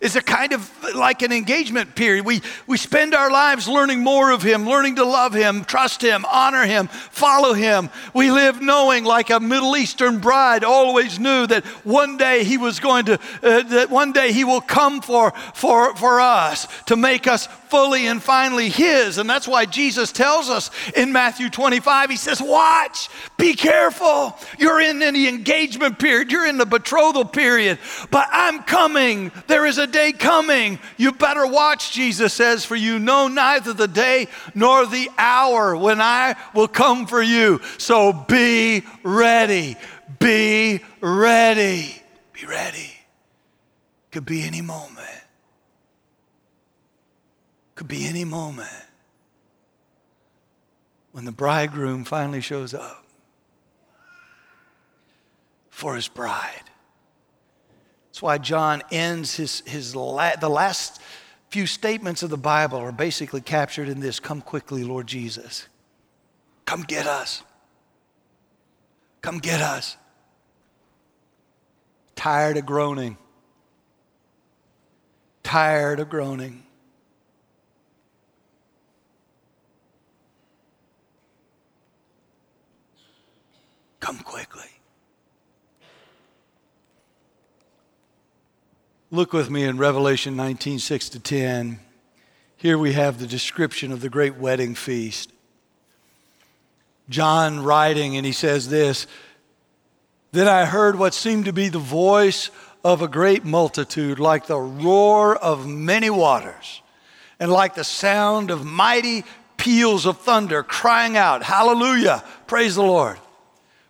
[0.00, 2.24] is a kind of like an engagement period.
[2.24, 6.24] We, we spend our lives learning more of Him, learning to love Him, trust Him,
[6.30, 7.90] honor Him, follow Him.
[8.14, 12.80] We live knowing, like a Middle Eastern bride always knew, that one day He was
[12.80, 17.26] going to, uh, that one day He will come for, for, for us to make
[17.26, 19.16] us fully and finally His.
[19.16, 24.36] And that's why Jesus tells us in Matthew 25, He says, Watch, be careful.
[24.58, 27.78] You're in the engagement period, you're in the betrothal period,
[28.10, 29.32] but I'm coming.
[29.46, 30.78] There is a day coming.
[30.96, 36.00] You better watch, Jesus says, for you know neither the day nor the hour when
[36.00, 37.60] I will come for you.
[37.78, 39.76] So be ready.
[40.18, 42.02] Be ready.
[42.32, 42.92] Be ready.
[44.10, 45.08] Could be any moment.
[47.74, 48.68] Could be any moment
[51.12, 53.04] when the bridegroom finally shows up
[55.70, 56.71] for his bride.
[58.22, 61.02] Why John ends his, his la- the last
[61.50, 65.66] few statements of the Bible are basically captured in this Come quickly, Lord Jesus.
[66.64, 67.42] Come get us.
[69.20, 69.96] Come get us.
[72.16, 73.18] Tired of groaning.
[75.42, 76.62] Tired of groaning.
[84.00, 84.71] Come quickly.
[89.14, 91.78] Look with me in Revelation 19 6 to 10.
[92.56, 95.30] Here we have the description of the great wedding feast.
[97.10, 99.06] John writing, and he says this
[100.30, 102.50] Then I heard what seemed to be the voice
[102.82, 106.80] of a great multitude, like the roar of many waters,
[107.38, 109.24] and like the sound of mighty
[109.58, 112.24] peals of thunder, crying out, Hallelujah!
[112.46, 113.18] Praise the Lord.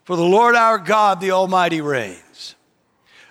[0.02, 2.18] For the Lord our God, the Almighty, reigns.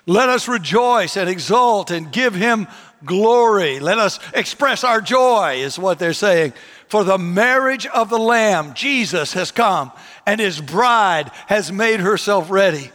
[0.05, 2.67] Let us rejoice and exult and give him
[3.05, 3.79] glory.
[3.79, 6.53] Let us express our joy, is what they're saying.
[6.87, 9.91] For the marriage of the Lamb, Jesus, has come,
[10.25, 12.91] and his bride has made herself ready.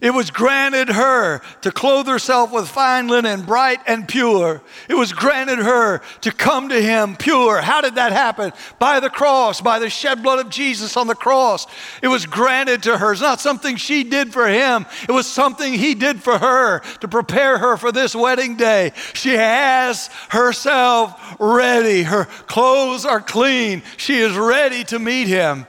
[0.00, 4.62] It was granted her to clothe herself with fine linen, bright and pure.
[4.88, 7.60] It was granted her to come to him pure.
[7.60, 8.52] How did that happen?
[8.78, 11.66] By the cross, by the shed blood of Jesus on the cross.
[12.00, 13.12] It was granted to her.
[13.12, 17.08] It's not something she did for him, it was something he did for her to
[17.08, 18.92] prepare her for this wedding day.
[19.14, 22.02] She has herself ready.
[22.02, 23.82] Her clothes are clean.
[23.96, 25.66] She is ready to meet him.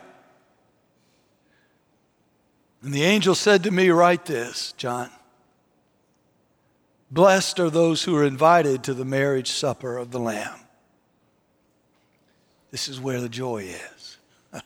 [2.90, 5.12] And the angel said to me, Write this, John.
[7.12, 10.60] Blessed are those who are invited to the marriage supper of the Lamb.
[12.72, 14.18] This is where the joy is.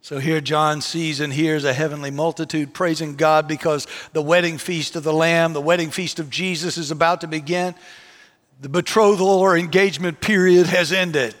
[0.00, 4.94] so here John sees and hears a heavenly multitude praising God because the wedding feast
[4.94, 7.74] of the Lamb, the wedding feast of Jesus is about to begin.
[8.60, 11.34] The betrothal or engagement period has ended.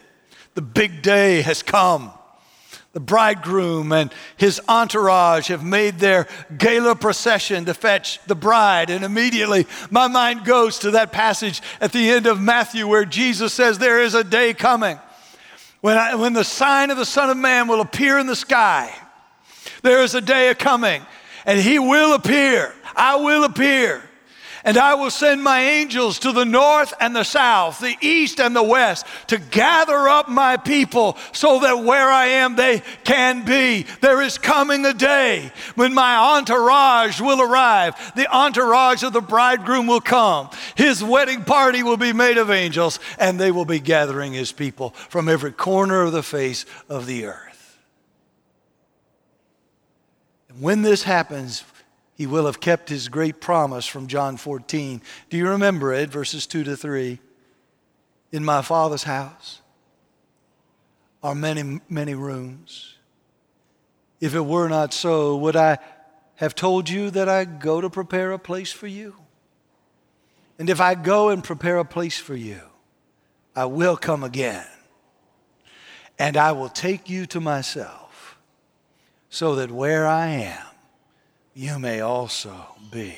[0.54, 2.10] The big day has come
[2.92, 6.26] the bridegroom and his entourage have made their
[6.56, 8.90] gala procession to fetch the bride.
[8.90, 13.54] And immediately my mind goes to that passage at the end of Matthew where Jesus
[13.54, 14.98] says, There is a day coming
[15.80, 18.94] when, I, when the sign of the Son of Man will appear in the sky.
[19.82, 21.02] There is a day coming,
[21.44, 22.74] and he will appear.
[22.94, 24.02] I will appear.
[24.64, 28.54] And I will send my angels to the north and the south, the east and
[28.54, 33.86] the west, to gather up my people so that where I am they can be.
[34.00, 38.12] There is coming a day when my entourage will arrive.
[38.14, 40.48] The entourage of the bridegroom will come.
[40.76, 44.90] His wedding party will be made of angels, and they will be gathering his people
[44.90, 47.78] from every corner of the face of the earth.
[50.48, 51.64] And when this happens,
[52.22, 55.02] he will have kept his great promise from John 14.
[55.28, 56.08] Do you remember it?
[56.08, 57.18] Verses 2 to 3.
[58.30, 59.60] In my Father's house
[61.20, 62.94] are many, many rooms.
[64.20, 65.78] If it were not so, would I
[66.36, 69.16] have told you that I go to prepare a place for you?
[70.60, 72.60] And if I go and prepare a place for you,
[73.56, 74.68] I will come again,
[76.20, 78.38] and I will take you to myself,
[79.28, 80.66] so that where I am,
[81.54, 83.16] you may also be.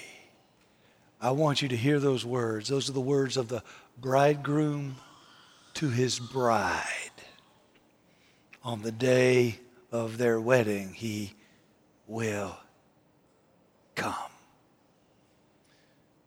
[1.20, 2.68] I want you to hear those words.
[2.68, 3.62] Those are the words of the
[3.98, 4.96] bridegroom
[5.74, 6.82] to his bride.
[8.62, 9.58] On the day
[9.92, 11.34] of their wedding, he
[12.06, 12.56] will
[13.94, 14.14] come.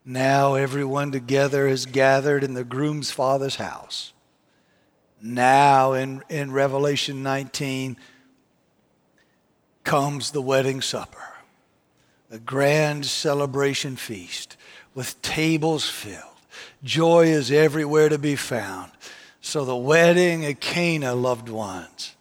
[0.06, 4.14] Now everyone together is gathered in the groom's father's house.
[5.22, 7.98] Now in, in Revelation 19
[9.84, 11.27] comes the wedding supper,
[12.30, 14.58] the grand celebration feast
[14.94, 16.24] with tables filled.
[16.84, 18.92] Joy is everywhere to be found.
[19.42, 22.16] So the wedding at Cana, loved ones,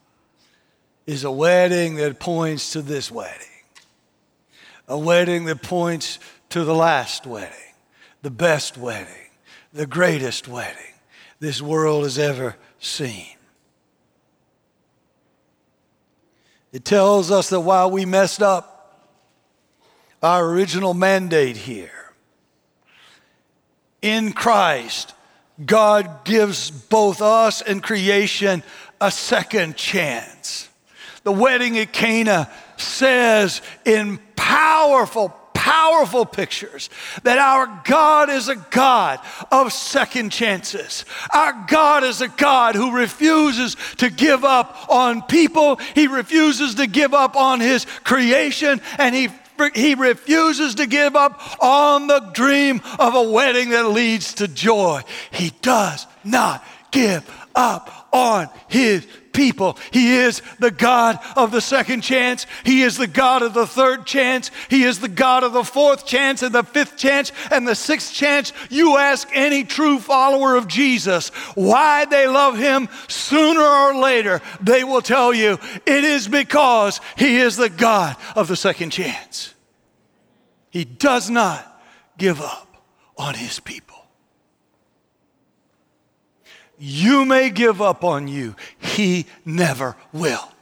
[1.06, 3.46] is a wedding that points to this wedding.
[4.88, 6.18] A wedding that points
[6.50, 7.74] to the last wedding,
[8.22, 9.30] the best wedding,
[9.72, 10.94] the greatest wedding
[11.40, 13.26] this world has ever seen.
[16.72, 18.75] It tells us that while we messed up
[20.26, 22.12] our original mandate here,
[24.02, 25.14] in Christ,
[25.64, 28.62] God gives both us and creation
[29.00, 30.68] a second chance.
[31.22, 36.90] The wedding at Cana says in powerful, powerful pictures
[37.24, 39.18] that our God is a God
[39.50, 41.04] of second chances.
[41.32, 46.86] Our God is a God who refuses to give up on people, He refuses to
[46.86, 49.28] give up on His creation, and He
[49.74, 55.02] he refuses to give up on the dream of a wedding that leads to joy.
[55.30, 59.78] He does not give up on his people.
[59.92, 62.46] He is the God of the second chance.
[62.64, 64.50] He is the God of the third chance.
[64.68, 68.12] He is the God of the fourth chance and the fifth chance and the sixth
[68.12, 68.52] chance.
[68.70, 74.82] You ask any true follower of Jesus why they love him sooner or later, they
[74.82, 79.54] will tell you it is because he is the God of the second chance.
[80.70, 81.82] He does not
[82.18, 82.82] give up
[83.18, 83.85] on his people.
[86.88, 90.52] You may give up on you, he never will.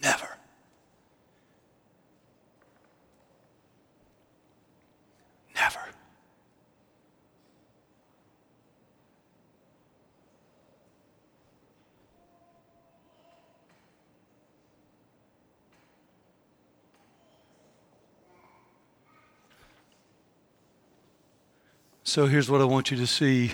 [0.00, 0.28] Never.
[5.56, 5.80] Never.
[22.08, 23.50] So here's what I want you to see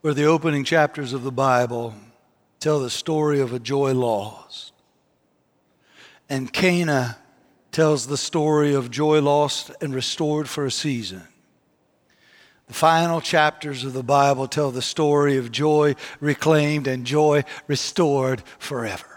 [0.00, 1.94] where the opening chapters of the Bible
[2.58, 4.72] tell the story of a joy lost.
[6.28, 7.18] And Cana
[7.70, 11.22] tells the story of joy lost and restored for a season.
[12.66, 18.42] The final chapters of the Bible tell the story of joy reclaimed and joy restored
[18.58, 19.11] forever.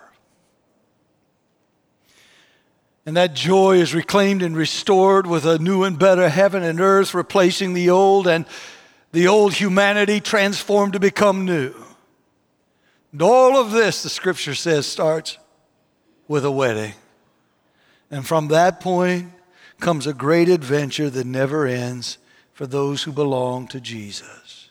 [3.05, 7.13] And that joy is reclaimed and restored with a new and better heaven and earth,
[7.13, 8.45] replacing the old and
[9.11, 11.73] the old humanity transformed to become new.
[13.11, 15.37] And all of this, the scripture says, starts
[16.27, 16.93] with a wedding.
[18.11, 19.31] And from that point
[19.79, 22.17] comes a great adventure that never ends
[22.53, 24.69] for those who belong to Jesus.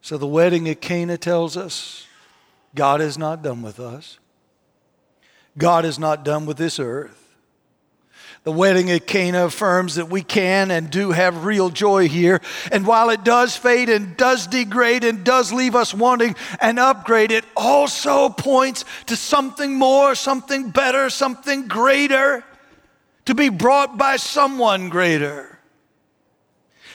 [0.00, 2.06] So the wedding at Cana tells us
[2.74, 4.18] God is not done with us.
[5.58, 7.22] God is not done with this earth.
[8.46, 12.40] The wedding at Cana affirms that we can and do have real joy here.
[12.70, 17.32] And while it does fade and does degrade and does leave us wanting an upgrade,
[17.32, 22.44] it also points to something more, something better, something greater
[23.24, 25.58] to be brought by someone greater.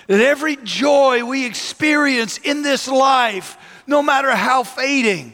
[0.08, 5.34] That every joy we experience in this life, no matter how fading,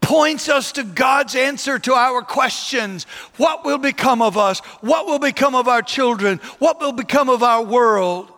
[0.00, 3.04] points us to God's answer to our questions.
[3.36, 4.60] What will become of us?
[4.80, 6.38] What will become of our children?
[6.58, 8.32] What will become of our world?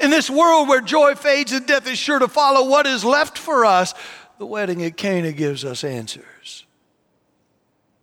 [0.00, 3.38] In this world where joy fades and death is sure to follow, what is left
[3.38, 3.94] for us?
[4.38, 6.66] The wedding at Cana gives us answers.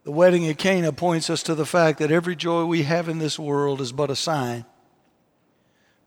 [0.03, 3.19] The wedding at Cana points us to the fact that every joy we have in
[3.19, 4.65] this world is but a sign,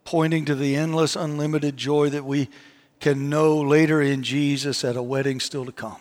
[0.05, 2.49] pointing to the endless, unlimited joy that we
[3.01, 6.01] can know later in Jesus at a wedding still to come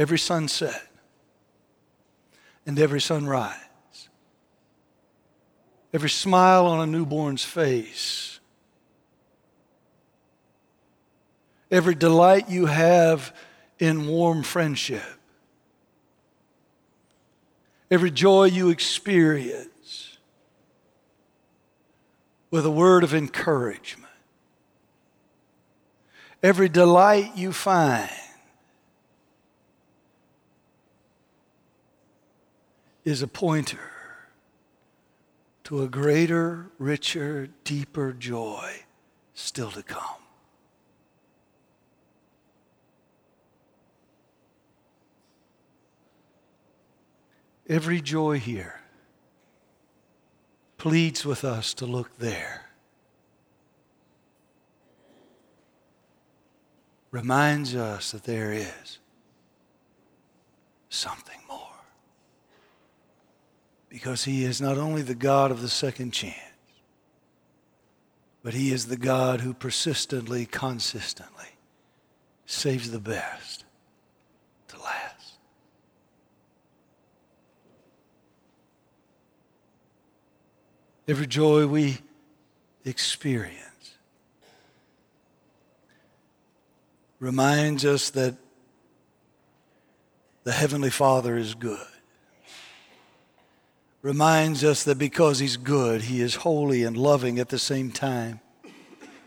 [0.00, 0.82] every sunset
[2.64, 4.08] and every sunrise,
[5.92, 8.40] every smile on a newborn's face,
[11.70, 13.36] every delight you have
[13.78, 15.02] in warm friendship,
[17.90, 20.16] every joy you experience
[22.50, 24.06] with a word of encouragement
[26.42, 28.10] every delight you find
[33.04, 33.90] is a pointer
[35.64, 38.84] to a greater, richer, deeper joy
[39.34, 40.20] still to come.
[47.68, 48.80] Every joy here
[50.76, 52.66] pleads with us to look there.
[57.12, 58.98] Reminds us that there is
[60.88, 61.59] something more.
[63.90, 66.36] Because He is not only the God of the second chance,
[68.42, 71.58] but He is the God who persistently, consistently
[72.46, 73.66] saves the best
[74.68, 75.20] to last.
[81.10, 81.98] every joy we
[82.84, 83.96] experience
[87.18, 88.36] reminds us that
[90.44, 91.86] the Heavenly Father is good.
[94.02, 98.40] Reminds us that because He's good, He is holy and loving at the same time.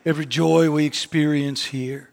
[0.06, 2.10] Every joy we experience here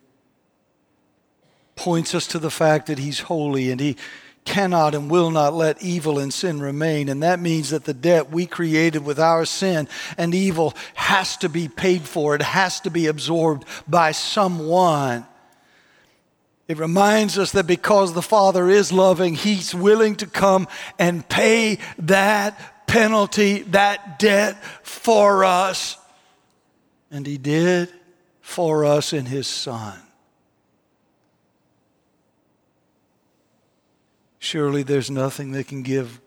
[1.74, 3.96] points us to the fact that He's holy and He
[4.44, 7.08] cannot and will not let evil and sin remain.
[7.08, 9.88] And that means that the debt we created with our sin
[10.18, 15.26] and evil has to be paid for, it has to be absorbed by someone.
[16.70, 20.68] It reminds us that because the Father is loving, He's willing to come
[21.00, 25.98] and pay that penalty, that debt for us.
[27.10, 27.88] And He did
[28.40, 29.98] for us in His Son.
[34.38, 36.20] Surely there's nothing that can give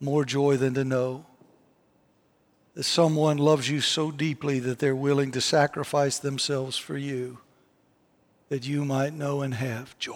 [0.00, 1.24] more joy than to know
[2.74, 7.38] that someone loves you so deeply that they're willing to sacrifice themselves for you
[8.48, 10.14] that you might know and have joy.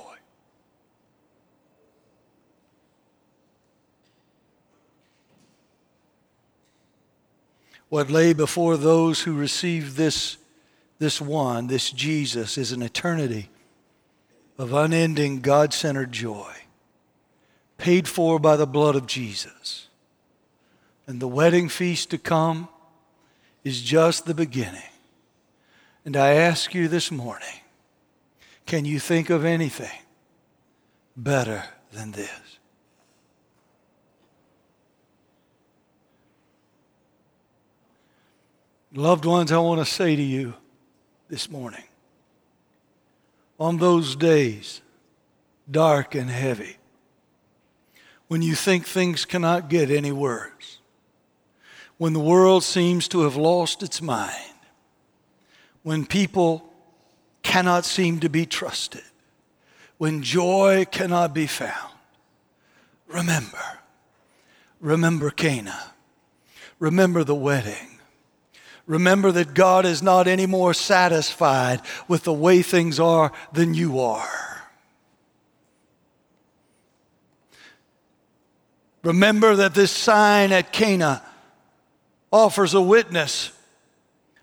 [7.89, 10.37] What lay before those who received this,
[10.99, 13.49] this one, this Jesus, is an eternity
[14.59, 16.53] of unending God centered joy
[17.79, 19.87] paid for by the blood of Jesus.
[21.07, 22.69] And the wedding feast to come
[23.65, 24.83] is just the beginning.
[26.05, 27.61] And I ask you this morning
[28.69, 29.99] can you think of anything
[31.17, 32.59] better than this?
[38.93, 40.53] Loved ones, I want to say to you
[41.31, 41.85] this morning
[43.59, 44.83] on those days,
[45.71, 46.77] dark and heavy,
[48.29, 50.79] when you think things cannot get any worse,
[51.97, 54.35] when the world seems to have lost its mind,
[55.83, 56.68] when people
[57.43, 59.03] cannot seem to be trusted,
[59.99, 61.93] when joy cannot be found,
[63.07, 63.81] remember,
[64.81, 65.93] remember Cana,
[66.79, 67.99] remember the wedding.
[68.87, 74.01] Remember that God is not any more satisfied with the way things are than you
[74.01, 74.65] are.
[79.05, 81.23] Remember that this sign at Cana
[82.33, 83.53] offers a witness,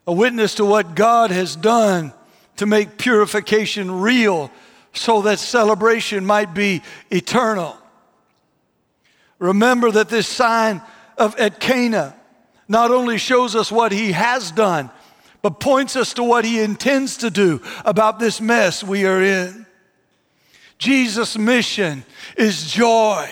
[0.05, 2.13] a witness to what God has done
[2.57, 4.51] to make purification real
[4.93, 6.81] so that celebration might be
[7.11, 7.77] eternal.
[9.39, 10.81] Remember that this sign
[11.17, 12.15] of at Cana
[12.67, 14.89] not only shows us what he has done,
[15.41, 19.65] but points us to what he intends to do about this mess we are in.
[20.77, 22.03] Jesus' mission
[22.37, 23.29] is joy.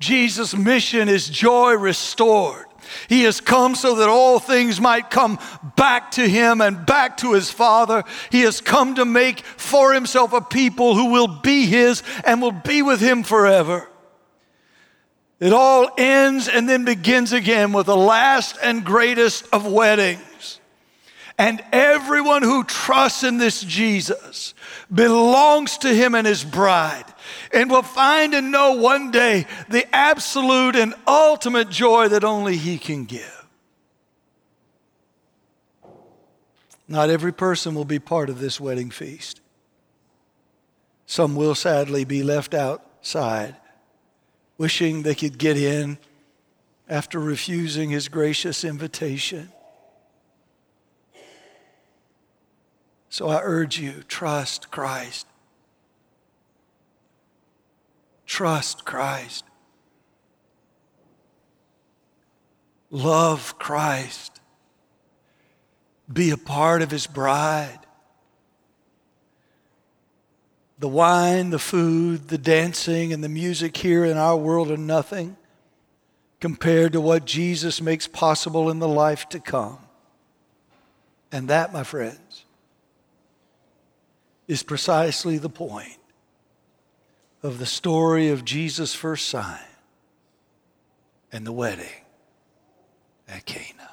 [0.00, 2.63] Jesus' mission is joy restored.
[3.08, 5.38] He has come so that all things might come
[5.76, 8.04] back to him and back to his Father.
[8.30, 12.52] He has come to make for himself a people who will be his and will
[12.52, 13.88] be with him forever.
[15.40, 20.60] It all ends and then begins again with the last and greatest of weddings.
[21.36, 24.54] And everyone who trusts in this Jesus
[24.92, 27.04] belongs to him and his bride
[27.54, 32.78] and will find and know one day the absolute and ultimate joy that only He
[32.78, 33.46] can give.
[36.86, 39.40] Not every person will be part of this wedding feast.
[41.06, 43.56] Some will sadly be left outside,
[44.58, 45.98] wishing they could get in
[46.88, 49.50] after refusing His gracious invitation.
[53.08, 55.26] So I urge you, trust Christ.
[58.26, 59.44] Trust Christ.
[62.90, 64.40] Love Christ.
[66.12, 67.80] Be a part of His bride.
[70.78, 75.36] The wine, the food, the dancing, and the music here in our world are nothing
[76.40, 79.78] compared to what Jesus makes possible in the life to come.
[81.32, 82.44] And that, my friends,
[84.46, 85.98] is precisely the point
[87.44, 89.60] of the story of Jesus' first sign
[91.30, 91.86] and the wedding
[93.28, 93.90] at Cana.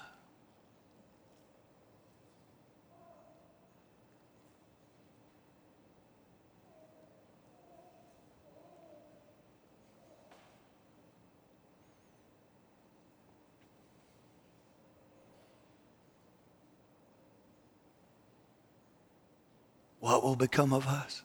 [19.99, 21.21] what will become of us?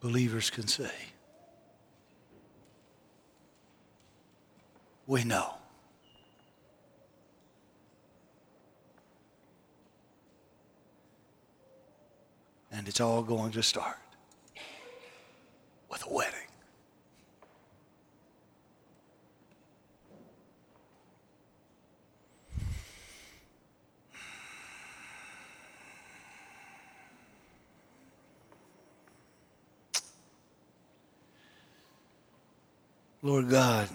[0.00, 0.90] Believers can say,
[5.06, 5.54] We know.
[12.70, 13.98] And it's all going to start
[15.90, 16.49] with a wedding.
[33.22, 33.88] Lord God,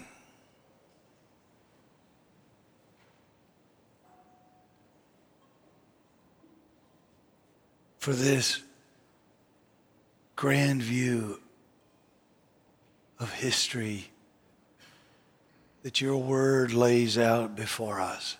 [7.98, 8.62] for this
[10.36, 11.40] grand view
[13.18, 14.10] of history
[15.82, 18.36] that your word lays out before us.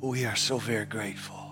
[0.00, 1.47] We are so very grateful.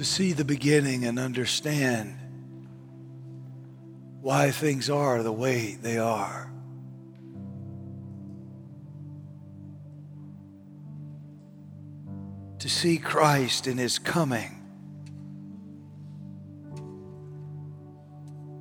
[0.00, 2.16] To see the beginning and understand
[4.22, 6.50] why things are the way they are.
[12.60, 14.62] To see Christ in his coming.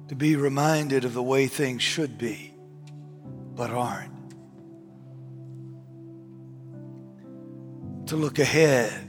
[0.09, 2.53] To be reminded of the way things should be,
[3.55, 4.11] but aren't.
[8.07, 9.08] To look ahead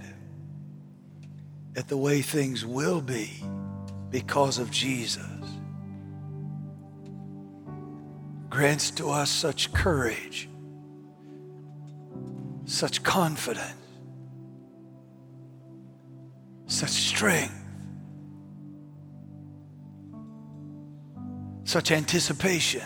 [1.80, 3.30] at the way things will be
[4.10, 5.24] because of Jesus
[8.50, 10.46] grants to us such courage,
[12.66, 13.72] such confidence,
[16.66, 17.64] such strength,
[21.64, 22.82] such anticipation.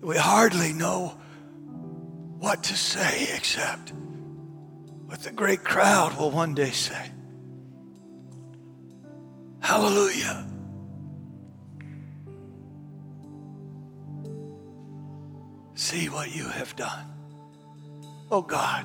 [0.00, 1.16] We hardly know
[2.40, 3.92] what to say except
[5.14, 7.12] but the great crowd will one day say,
[9.60, 10.44] Hallelujah.
[15.76, 17.06] See what you have done.
[18.28, 18.84] Oh God.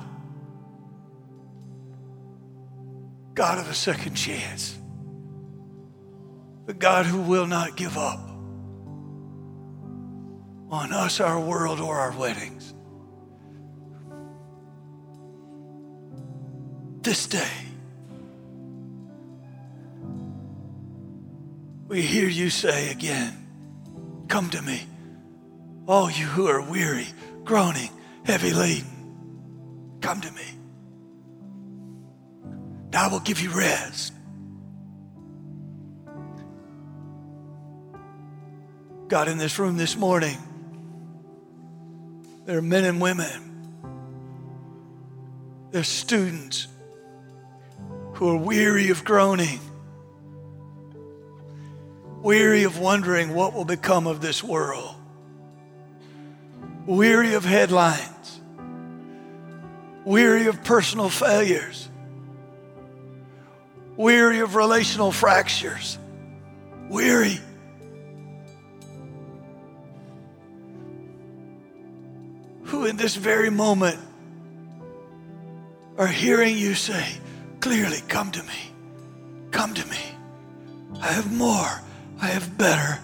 [3.34, 4.78] God of a second chance.
[6.66, 8.20] The God who will not give up
[10.70, 12.72] on us, our world, or our weddings.
[17.02, 17.48] This day.
[21.88, 23.36] We hear you say again,
[24.28, 24.86] Come to me,
[25.88, 27.08] all you who are weary,
[27.44, 27.90] groaning,
[28.24, 29.98] heavy laden.
[30.00, 30.44] Come to me.
[32.44, 34.12] And I will give you rest.
[39.08, 40.38] God, in this room this morning,
[42.46, 43.80] there are men and women,
[45.72, 46.68] there are students,
[48.20, 49.58] who are weary of groaning,
[52.20, 54.94] weary of wondering what will become of this world,
[56.84, 58.42] weary of headlines,
[60.04, 61.88] weary of personal failures,
[63.96, 65.96] weary of relational fractures,
[66.90, 67.40] weary.
[72.64, 73.98] Who in this very moment
[75.96, 77.14] are hearing you say,
[77.60, 78.70] clearly, Come to me.
[79.50, 79.98] Come to me.
[81.00, 81.82] I have more.
[82.20, 82.98] I have better.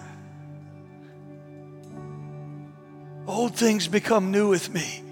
[3.25, 5.03] Old things become new with me.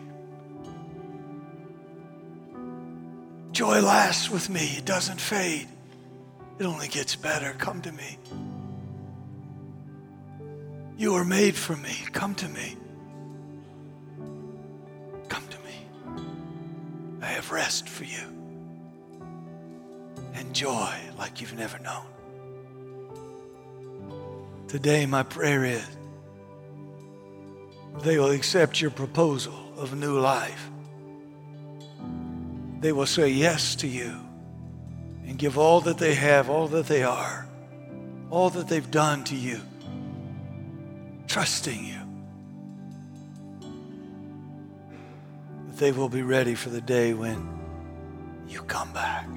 [3.52, 5.68] Joy lasts with me, it doesn't fade,
[6.60, 7.54] it only gets better.
[7.58, 8.18] Come to me.
[10.98, 11.96] You are made for me.
[12.12, 12.76] Come to me.
[15.30, 16.26] Come to me.
[17.22, 18.35] I have rest for you
[20.56, 22.06] joy like you've never known.
[24.70, 25.86] Today, my prayer is
[28.02, 30.70] they will accept your proposal of new life.
[32.80, 34.16] They will say yes to you
[35.28, 37.48] and give all that they have, all that they are,
[38.30, 39.60] all that they've done to you,
[41.28, 42.00] trusting you.
[45.68, 47.46] That they will be ready for the day when
[48.48, 49.28] you come back.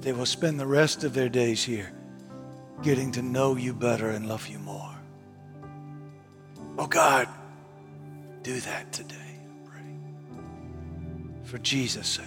[0.00, 1.92] They will spend the rest of their days here
[2.82, 4.94] getting to know you better and love you more.
[6.78, 7.28] Oh God,
[8.42, 9.96] do that today, I pray.
[11.44, 12.24] For Jesus' sake.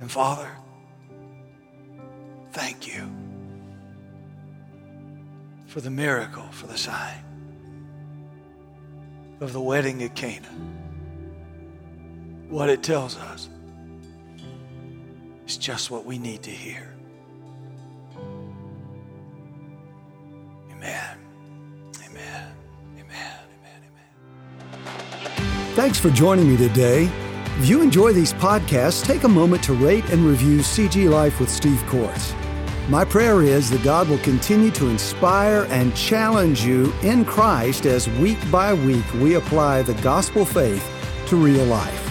[0.00, 0.50] And Father,
[2.52, 3.08] thank you
[5.66, 7.22] for the miracle, for the sign
[9.40, 10.48] of the wedding at Cana.
[12.48, 13.48] What it tells us
[15.48, 16.94] is just what we need to hear.
[20.70, 21.18] Amen.
[22.06, 22.52] Amen.
[22.98, 23.38] Amen.
[23.58, 23.80] Amen.
[24.76, 25.74] Amen.
[25.74, 27.10] Thanks for joining me today.
[27.58, 31.50] If you enjoy these podcasts, take a moment to rate and review CG Life with
[31.50, 32.34] Steve Courts.
[32.88, 38.08] My prayer is that God will continue to inspire and challenge you in Christ as
[38.10, 40.86] week by week we apply the gospel faith
[41.26, 42.07] to real life.